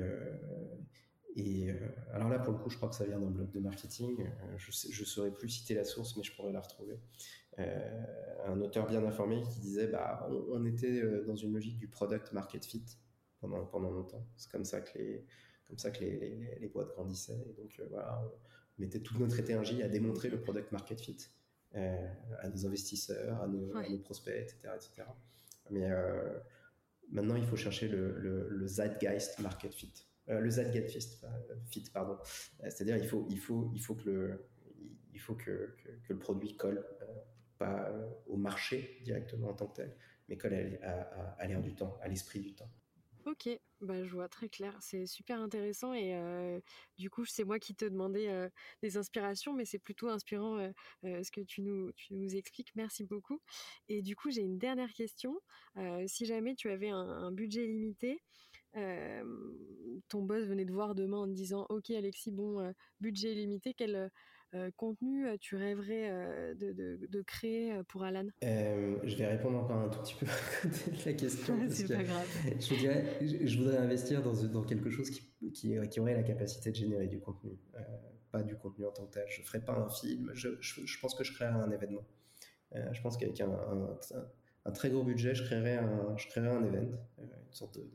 euh, 1.38 1.72
alors 2.12 2.28
là, 2.28 2.38
pour 2.38 2.52
le 2.52 2.58
coup, 2.58 2.70
je 2.70 2.76
crois 2.76 2.88
que 2.88 2.94
ça 2.94 3.04
vient 3.04 3.18
d'un 3.18 3.30
blog 3.30 3.50
de 3.50 3.60
marketing. 3.60 4.16
Euh, 4.20 4.58
je 4.58 5.00
ne 5.00 5.06
saurais 5.06 5.30
plus 5.30 5.48
citer 5.48 5.74
la 5.74 5.84
source, 5.84 6.16
mais 6.16 6.22
je 6.22 6.34
pourrais 6.34 6.52
la 6.52 6.60
retrouver. 6.60 6.98
Euh, 7.58 8.04
un 8.46 8.60
auteur 8.60 8.86
bien 8.86 9.04
informé 9.04 9.42
qui 9.42 9.60
disait 9.60 9.88
bah, 9.88 10.26
on, 10.30 10.64
était 10.64 11.02
dans 11.26 11.36
une 11.36 11.52
logique 11.52 11.76
du 11.76 11.88
product 11.88 12.32
market 12.32 12.64
fit 12.64 12.84
pendant, 13.40 13.66
pendant 13.66 13.90
longtemps. 13.90 14.26
C'est 14.36 14.50
comme 14.50 14.64
ça 14.64 14.80
que 14.80 14.96
les, 14.96 15.26
comme 15.66 15.76
ça 15.76 15.90
que 15.90 16.00
les, 16.00 16.56
les, 16.60 16.68
boîtes 16.68 16.88
grandissaient. 16.88 17.44
Et 17.50 17.52
donc 17.52 17.78
voilà, 17.90 18.22
on 18.24 18.80
mettait 18.80 19.00
toute 19.00 19.18
notre 19.18 19.38
énergie 19.40 19.82
à 19.82 19.88
démontrer 19.88 20.30
le 20.30 20.40
product 20.40 20.72
market 20.72 21.00
fit 21.00 21.28
à 21.74 22.48
nos 22.48 22.64
investisseurs, 22.64 23.42
à 23.42 23.48
nos, 23.48 23.98
prospects, 23.98 24.34
etc. 24.34 24.56
etc. 24.74 25.08
Mais 25.70 25.90
maintenant, 27.10 27.36
il 27.36 27.44
faut 27.44 27.56
chercher 27.56 27.88
le, 27.88 28.18
le, 28.18 28.48
le 28.48 28.66
zeitgeist 28.66 29.40
market 29.40 29.74
fit. 29.74 30.08
Euh, 30.30 30.40
le 30.40 30.50
Zeitgeist 30.50 31.24
fit, 31.70 31.84
pardon. 31.92 32.18
Euh, 32.62 32.64
c'est-à-dire 32.64 32.96
il 32.96 33.08
faut, 33.08 33.26
il 33.30 33.38
faut, 33.38 33.70
il 33.74 33.80
faut 33.80 33.94
que 33.94 34.10
le, 34.10 34.44
il 35.14 35.20
faut 35.20 35.34
que, 35.34 35.74
que, 36.06 36.12
le 36.12 36.18
produit 36.18 36.56
colle 36.56 36.84
euh, 37.02 37.06
pas 37.58 37.92
au 38.26 38.36
marché 38.36 38.98
directement 39.02 39.50
en 39.50 39.54
tant 39.54 39.66
que 39.66 39.76
tel, 39.76 39.96
mais 40.28 40.36
colle 40.36 40.78
à, 40.82 41.34
à, 41.38 41.46
l'air 41.46 41.60
du 41.60 41.74
temps, 41.74 41.98
à 42.02 42.08
l'esprit 42.08 42.40
du 42.40 42.54
temps. 42.54 42.70
Ok, 43.26 43.48
bah, 43.82 44.04
je 44.04 44.10
vois 44.10 44.28
très 44.28 44.48
clair. 44.48 44.74
C'est 44.80 45.04
super 45.04 45.38
intéressant 45.40 45.92
et 45.92 46.16
du 46.96 47.10
coup, 47.10 47.26
c'est 47.26 47.44
moi 47.44 47.58
qui 47.58 47.74
te 47.74 47.84
demandais 47.84 48.48
des 48.82 48.96
inspirations, 48.96 49.52
mais 49.52 49.66
c'est 49.66 49.78
plutôt 49.78 50.08
inspirant 50.08 50.72
ce 51.02 51.30
que 51.30 51.42
tu 51.42 51.60
nous, 51.60 51.92
tu 51.92 52.14
nous 52.14 52.36
expliques. 52.36 52.72
Merci 52.74 53.04
beaucoup. 53.04 53.42
Et 53.88 54.00
du 54.00 54.16
coup, 54.16 54.30
j'ai 54.30 54.40
une 54.40 54.58
dernière 54.58 54.92
question. 54.94 55.38
si 56.06 56.24
jamais 56.24 56.54
tu 56.54 56.70
avais 56.70 56.88
un, 56.88 57.30
budget 57.30 57.66
limité, 57.66 58.22
ton 58.72 60.22
boss 60.22 60.44
venait 60.46 60.64
de 60.64 60.72
voir 60.72 60.94
demain 60.94 61.18
en 61.18 61.26
te 61.26 61.32
disant 61.34 61.66
Ok, 61.68 61.90
Alexis, 61.90 62.30
bon, 62.30 62.72
budget 63.00 63.34
limité, 63.34 63.74
quel 63.74 64.10
contenu 64.76 65.26
tu 65.40 65.56
rêverais 65.56 66.54
de, 66.54 67.22
créer 67.22 67.82
pour 67.88 68.02
Alan? 68.02 68.26
Je 68.42 69.16
vais 69.16 69.26
répondre 69.26 69.58
encore 69.58 69.76
un 69.76 69.88
tout 69.88 70.00
petit 70.00 70.14
peu 70.14 70.26
à 70.26 70.62
côté 70.62 70.90
de 70.90 71.04
la 71.06 71.12
question. 71.12 71.58
C'est 71.68 71.88
pas 71.88 72.02
grave. 72.02 72.26
Je, 72.58 72.74
dirais, 72.74 73.18
je, 73.20 73.58
voudrais 73.58 73.78
investir 73.78 74.22
dans, 74.22 74.32
dans 74.32 74.62
quelque 74.62 74.90
chose 74.90 75.10
qui, 75.10 75.52
qui, 75.52 76.00
aurait 76.00 76.14
la 76.14 76.22
capacité 76.22 76.70
de 76.70 76.76
générer 76.76 77.06
du 77.06 77.20
contenu, 77.20 77.52
pas 78.30 78.42
du 78.42 78.56
contenu 78.56 78.86
en 78.86 78.92
tant 78.92 79.06
que 79.06 79.14
tel. 79.14 79.24
Je 79.28 79.40
ne 79.40 79.46
ferais 79.46 79.64
pas 79.64 79.74
un 79.74 79.88
film, 79.88 80.30
je, 80.34 80.48
je, 80.60 81.00
pense 81.00 81.14
que 81.14 81.24
je 81.24 81.32
créerais 81.32 81.54
un 81.54 81.70
événement. 81.70 82.04
je 82.74 83.00
pense 83.02 83.16
qu'avec 83.16 83.40
un, 83.40 83.50
un, 84.64 84.72
très 84.72 84.90
gros 84.90 85.02
budget, 85.02 85.34
je 85.34 85.44
créerais 85.44 85.78
un, 85.78 86.16
je 86.16 86.26
créerais 86.28 86.50
un 86.50 86.64
event, 86.64 86.90
une 87.18 87.52
sorte 87.52 87.78
de 87.78 87.88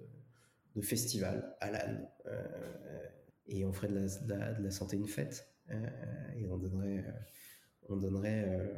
de 0.75 0.81
festival 0.81 1.55
à 1.59 1.71
l'âne. 1.71 2.07
Euh, 2.27 3.07
et 3.47 3.65
on 3.65 3.73
ferait 3.73 3.89
de 3.89 3.95
la, 3.95 4.53
de 4.53 4.63
la, 4.63 4.71
santé 4.71 4.95
une 4.95 5.07
fête. 5.07 5.52
Euh, 5.73 6.39
et 6.39 6.47
on 6.47 6.57
donnerait, 6.57 6.99
euh, 6.99 7.11
on 7.89 7.97
donnerait 7.97 8.69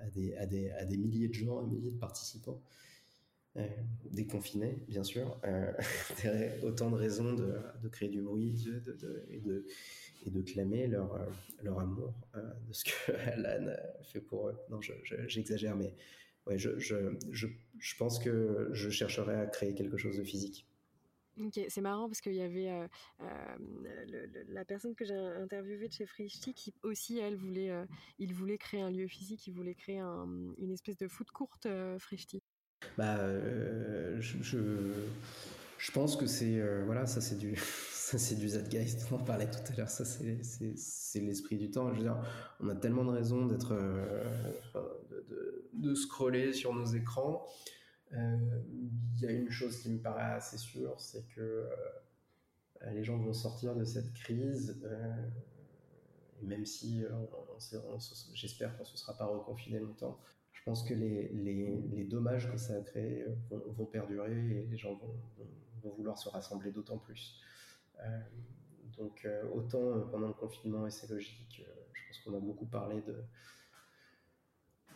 à, 0.00 0.10
des, 0.10 0.34
à, 0.36 0.46
des, 0.46 0.70
à 0.70 0.84
des 0.84 0.96
milliers 0.96 1.28
de 1.28 1.34
gens, 1.34 1.64
à 1.64 1.68
des 1.68 1.76
milliers 1.76 1.92
de 1.92 1.98
participants. 1.98 2.62
déconfinés, 4.10 4.84
bien 4.88 5.02
sûr, 5.04 5.40
autant 6.62 6.90
de 6.90 6.96
raisons 6.96 7.34
de, 7.34 7.54
de, 7.82 7.88
créer 7.88 8.08
du 8.08 8.22
bruit 8.22 8.52
de, 8.52 8.92
de, 8.92 9.24
et, 9.28 9.40
de, 9.40 9.66
et 10.24 10.30
de 10.30 10.42
clamer 10.42 10.86
leur, 10.86 11.18
leur 11.62 11.80
amour 11.80 12.14
de 12.34 12.72
ce 12.72 12.84
que 12.84 13.12
Alan 13.26 13.74
fait 14.02 14.20
pour 14.20 14.48
eux. 14.48 14.56
Non, 14.70 14.80
j'exagère, 14.80 15.76
mais 15.76 15.94
ouais, 16.46 16.58
je, 16.58 16.78
je, 16.78 17.96
pense 17.98 18.18
que 18.18 18.70
je 18.72 18.88
chercherai 18.88 19.34
à 19.34 19.46
créer 19.46 19.74
quelque 19.74 19.96
chose 19.96 20.16
de 20.16 20.24
physique. 20.24 20.69
C'est 21.68 21.80
marrant 21.80 22.08
parce 22.08 22.20
qu'il 22.20 22.34
y 22.34 22.42
avait 22.42 22.68
euh, 22.68 22.86
euh, 23.22 24.26
la 24.48 24.64
personne 24.64 24.94
que 24.94 25.04
j'ai 25.04 25.14
interviewée 25.14 25.88
de 25.88 25.92
chez 25.92 26.06
Frishti 26.06 26.54
qui 26.54 26.74
aussi, 26.82 27.18
elle, 27.18 27.36
voulait, 27.36 27.70
euh, 27.70 27.84
il 28.18 28.34
voulait 28.34 28.58
créer 28.58 28.80
un 28.80 28.90
lieu 28.90 29.06
physique, 29.06 29.46
il 29.46 29.54
voulait 29.54 29.74
créer 29.74 30.00
une 30.00 30.70
espèce 30.70 30.96
de 30.96 31.08
foot 31.08 31.30
courte 31.30 31.66
Frishti. 31.98 32.42
Bah, 32.96 33.18
je, 34.20 34.42
je, 35.78 35.92
pense 35.92 36.16
que 36.16 36.26
c'est 36.26 36.60
voilà, 36.84 37.06
ça 37.06 37.20
c'est 37.20 37.36
du 37.36 37.54
ça 37.92 38.18
c'est 38.18 38.36
du 38.36 38.48
Zeitgeist, 38.48 39.06
on 39.10 39.16
en 39.16 39.18
parlait 39.18 39.50
tout 39.50 39.72
à 39.72 39.76
l'heure, 39.76 39.90
ça 39.90 40.04
c'est 40.04 41.20
l'esprit 41.20 41.56
du 41.56 41.70
temps. 41.70 41.90
Je 41.90 41.96
veux 41.96 42.02
dire, 42.02 42.16
on 42.60 42.68
a 42.68 42.74
tellement 42.74 43.04
de 43.04 43.10
raisons 43.10 43.46
d'être 43.46 43.74
de, 45.10 45.68
de, 45.74 45.94
scroller 45.94 46.52
sur 46.52 46.74
nos 46.74 46.86
écrans. 46.86 47.46
Euh, 48.12 48.60
il 49.14 49.22
y 49.22 49.26
a 49.26 49.30
une 49.30 49.50
chose 49.50 49.80
qui 49.82 49.90
me 49.90 49.98
paraît 49.98 50.34
assez 50.34 50.58
sûre, 50.58 50.98
c'est 50.98 51.26
que 51.34 51.40
euh, 51.40 52.90
les 52.92 53.04
gens 53.04 53.18
vont 53.18 53.32
sortir 53.32 53.76
de 53.76 53.84
cette 53.84 54.12
crise, 54.14 54.80
euh, 54.84 55.28
même 56.42 56.64
si 56.64 57.04
j'espère 58.34 58.74
qu'on 58.76 58.82
ne 58.82 58.88
se 58.88 58.96
sera 58.96 59.16
pas 59.16 59.26
reconfiné 59.26 59.78
longtemps, 59.78 60.18
je 60.52 60.62
pense 60.64 60.82
que 60.82 60.94
les, 60.94 62.06
dommages 62.08 62.50
que 62.50 62.56
ça 62.56 62.74
a 62.74 62.80
créé 62.80 63.26
vont, 63.50 63.86
perdurer 63.86 64.62
et 64.62 64.66
les 64.66 64.76
gens 64.76 64.94
vont, 64.94 65.92
vouloir 65.96 66.18
se 66.18 66.28
rassembler 66.28 66.72
d'autant 66.72 66.98
plus. 66.98 67.40
donc 68.96 69.28
autant 69.54 70.00
pendant 70.10 70.28
le 70.28 70.34
confinement, 70.34 70.86
et 70.86 70.90
c'est 70.90 71.10
logique, 71.10 71.62
je 71.92 72.06
pense 72.06 72.18
qu'on 72.20 72.34
a 72.34 72.40
beaucoup 72.40 72.66
parlé 72.66 73.02
de, 73.02 73.22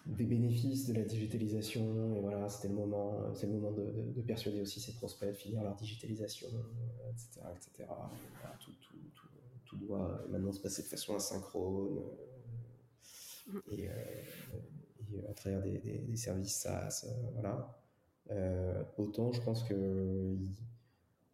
des 0.06 0.24
bénéfices 0.24 0.86
de 0.86 0.92
la 0.94 1.02
digitalisation 1.02 2.14
et 2.14 2.20
voilà 2.20 2.48
c'était 2.48 2.68
le 2.68 2.74
moment 2.74 3.32
c'est 3.34 3.46
le 3.46 3.54
moment 3.54 3.72
de, 3.72 4.12
de, 4.14 4.20
persuader 4.20 4.60
aussi 4.60 4.80
ses 4.80 4.92
prospects 4.92 5.28
de 5.28 5.34
finir 5.34 5.62
leur 5.62 5.74
digitalisation 5.76 6.48
etc 7.10 7.40
etc 7.56 7.90
tout, 8.60 8.72
tout, 8.82 8.96
tout, 9.14 9.28
tout, 9.64 9.76
doit 9.78 10.22
maintenant 10.28 10.52
se 10.52 10.60
passer 10.60 10.82
de 10.82 10.88
façon 10.88 11.14
asynchrone 11.16 12.02
mm. 13.46 13.58
et, 13.70 13.88
euh, 13.88 13.92
et, 15.14 15.26
à 15.26 15.32
travers 15.32 15.62
des, 15.62 15.78
des, 15.78 16.16
services 16.16 16.56
SaaS 16.56 17.06
euh, 17.06 17.30
voilà. 17.32 17.80
Euh, 18.30 18.84
autant 18.98 19.32
je 19.32 19.40
pense 19.40 19.64
que 19.64 20.36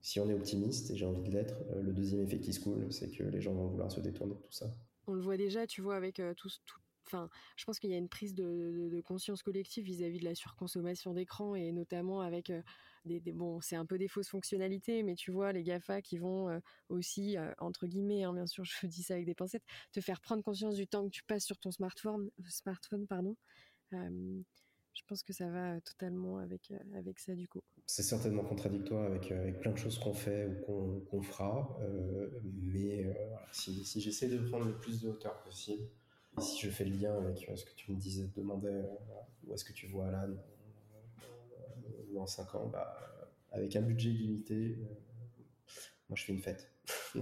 si 0.00 0.20
on 0.20 0.30
est 0.30 0.34
optimiste 0.34 0.92
et 0.92 0.96
j'ai 0.96 1.06
envie 1.06 1.28
de 1.28 1.34
l'être 1.34 1.56
le 1.82 1.92
deuxième 1.92 2.20
effet 2.20 2.38
qui 2.38 2.52
se 2.52 2.60
coule 2.60 2.92
c'est 2.92 3.10
que 3.10 3.24
les 3.24 3.40
gens 3.40 3.52
vont 3.52 3.66
vouloir 3.66 3.90
se 3.90 4.00
détourner 4.00 4.34
de 4.34 4.40
tout 4.40 4.52
ça. 4.52 4.66
On 5.08 5.14
le 5.14 5.20
voit 5.20 5.36
déjà 5.36 5.66
tu 5.66 5.80
vois 5.80 5.96
avec 5.96 6.22
tout, 6.36 6.48
tout 6.66 6.80
Enfin, 7.12 7.28
je 7.56 7.64
pense 7.64 7.80
qu'il 7.80 7.90
y 7.90 7.94
a 7.94 7.96
une 7.96 8.08
prise 8.08 8.34
de, 8.34 9.02
conscience 9.04 9.42
collective 9.42 9.84
vis-à-vis 9.84 10.20
de 10.20 10.24
la 10.24 10.36
surconsommation 10.36 11.12
d'écran 11.12 11.56
et 11.56 11.72
notamment 11.72 12.20
avec 12.20 12.50
euh, 12.50 12.62
des, 13.04 13.20
bon, 13.32 13.60
c'est 13.60 13.74
un 13.74 13.86
peu 13.86 13.98
des 13.98 14.06
fausses 14.06 14.28
fonctionnalités, 14.28 15.02
mais 15.02 15.16
tu 15.16 15.32
vois 15.32 15.52
les 15.52 15.64
Gafa 15.64 16.02
qui 16.02 16.18
vont 16.18 16.48
euh, 16.48 16.60
aussi 16.88 17.36
euh, 17.36 17.52
entre 17.58 17.86
guillemets, 17.86 18.22
hein, 18.22 18.32
bien 18.32 18.46
sûr, 18.46 18.64
je 18.82 18.86
dis 18.86 19.02
ça 19.02 19.14
avec 19.14 19.26
des 19.26 19.34
pincettes, 19.34 19.64
te 19.92 20.00
faire 20.00 20.20
prendre 20.20 20.44
conscience 20.44 20.76
du 20.76 20.86
temps 20.86 21.04
que 21.04 21.10
tu 21.10 21.24
passes 21.24 21.44
sur 21.44 21.58
ton 21.58 21.72
smartphone, 21.72 22.30
smartphone, 22.48 23.06
pardon. 23.08 23.36
je 23.90 25.02
pense 25.08 25.24
que 25.24 25.32
ça 25.32 25.48
va 25.48 25.80
totalement 25.80 26.38
avec, 26.38 26.72
avec 26.94 27.18
ça 27.18 27.34
du 27.34 27.48
coup. 27.48 27.62
C'est 27.86 28.04
certainement 28.04 28.44
contradictoire 28.44 29.04
avec, 29.04 29.32
avec 29.32 29.58
plein 29.58 29.72
de 29.72 29.78
choses 29.78 29.98
qu'on 29.98 30.14
fait 30.14 30.46
ou 30.68 31.00
qu'on 31.10 31.22
fera, 31.22 31.76
mais 32.62 33.12
si, 33.50 34.00
j'essaie 34.00 34.28
de 34.28 34.38
prendre 34.48 34.66
le 34.66 34.78
plus 34.78 35.00
de 35.00 35.08
hauteur 35.08 35.42
possible, 35.42 35.88
si 36.40 36.66
je 36.66 36.70
fais 36.70 36.84
le 36.84 36.96
lien 36.96 37.16
avec 37.16 37.38
ce 37.38 37.64
que 37.64 37.74
tu 37.74 37.92
me 37.92 37.96
disais, 37.96 38.28
demandais 38.36 38.84
où 39.46 39.54
est-ce 39.54 39.64
que 39.64 39.72
tu 39.72 39.86
vois 39.86 40.08
Alan 40.08 40.34
dans 42.12 42.26
5 42.26 42.54
ans, 42.54 42.66
bah, 42.66 42.96
avec 43.52 43.74
un 43.76 43.82
budget 43.82 44.10
limité, 44.10 44.76
moi 46.08 46.16
je 46.16 46.24
fais 46.24 46.32
une 46.32 46.40
fête. 46.40 46.70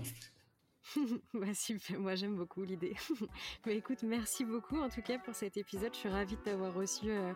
bah, 1.35 1.55
super, 1.55 2.01
moi 2.01 2.15
j'aime 2.15 2.37
beaucoup 2.37 2.63
l'idée. 2.65 2.95
Mais 3.67 3.77
écoute, 3.77 4.03
merci 4.03 4.45
beaucoup 4.45 4.79
en 4.79 4.89
tout 4.89 5.03
cas 5.03 5.19
pour 5.19 5.35
cet 5.35 5.57
épisode. 5.57 5.93
Je 5.93 5.99
suis 5.99 6.09
ravie 6.09 6.37
de 6.37 6.43
t'avoir 6.43 6.75
reçu 6.75 7.11
euh, 7.11 7.33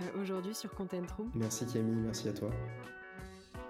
euh, 0.00 0.22
aujourd'hui 0.22 0.54
sur 0.54 0.74
Content 0.74 1.06
Room. 1.16 1.30
Merci 1.34 1.66
Camille, 1.66 2.02
merci 2.02 2.28
à 2.28 2.32
toi. 2.32 2.50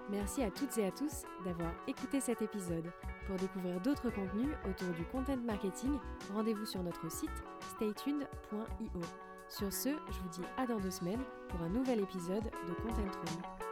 Merci 0.09 0.43
à 0.43 0.51
toutes 0.51 0.77
et 0.77 0.85
à 0.85 0.91
tous 0.91 1.23
d'avoir 1.45 1.71
écouté 1.87 2.19
cet 2.19 2.41
épisode. 2.41 2.91
Pour 3.25 3.37
découvrir 3.37 3.79
d'autres 3.81 4.09
contenus 4.09 4.49
autour 4.69 4.89
du 4.89 5.03
content 5.05 5.37
marketing, 5.37 5.97
rendez-vous 6.33 6.65
sur 6.65 6.83
notre 6.83 7.09
site 7.09 7.31
staytuned.io. 7.75 9.01
Sur 9.47 9.71
ce, 9.71 9.89
je 9.89 10.19
vous 10.19 10.29
dis 10.29 10.47
à 10.57 10.65
dans 10.65 10.79
deux 10.79 10.91
semaines 10.91 11.23
pour 11.49 11.61
un 11.61 11.69
nouvel 11.69 12.01
épisode 12.01 12.43
de 12.43 12.73
Content 12.81 13.01
Room. 13.01 13.62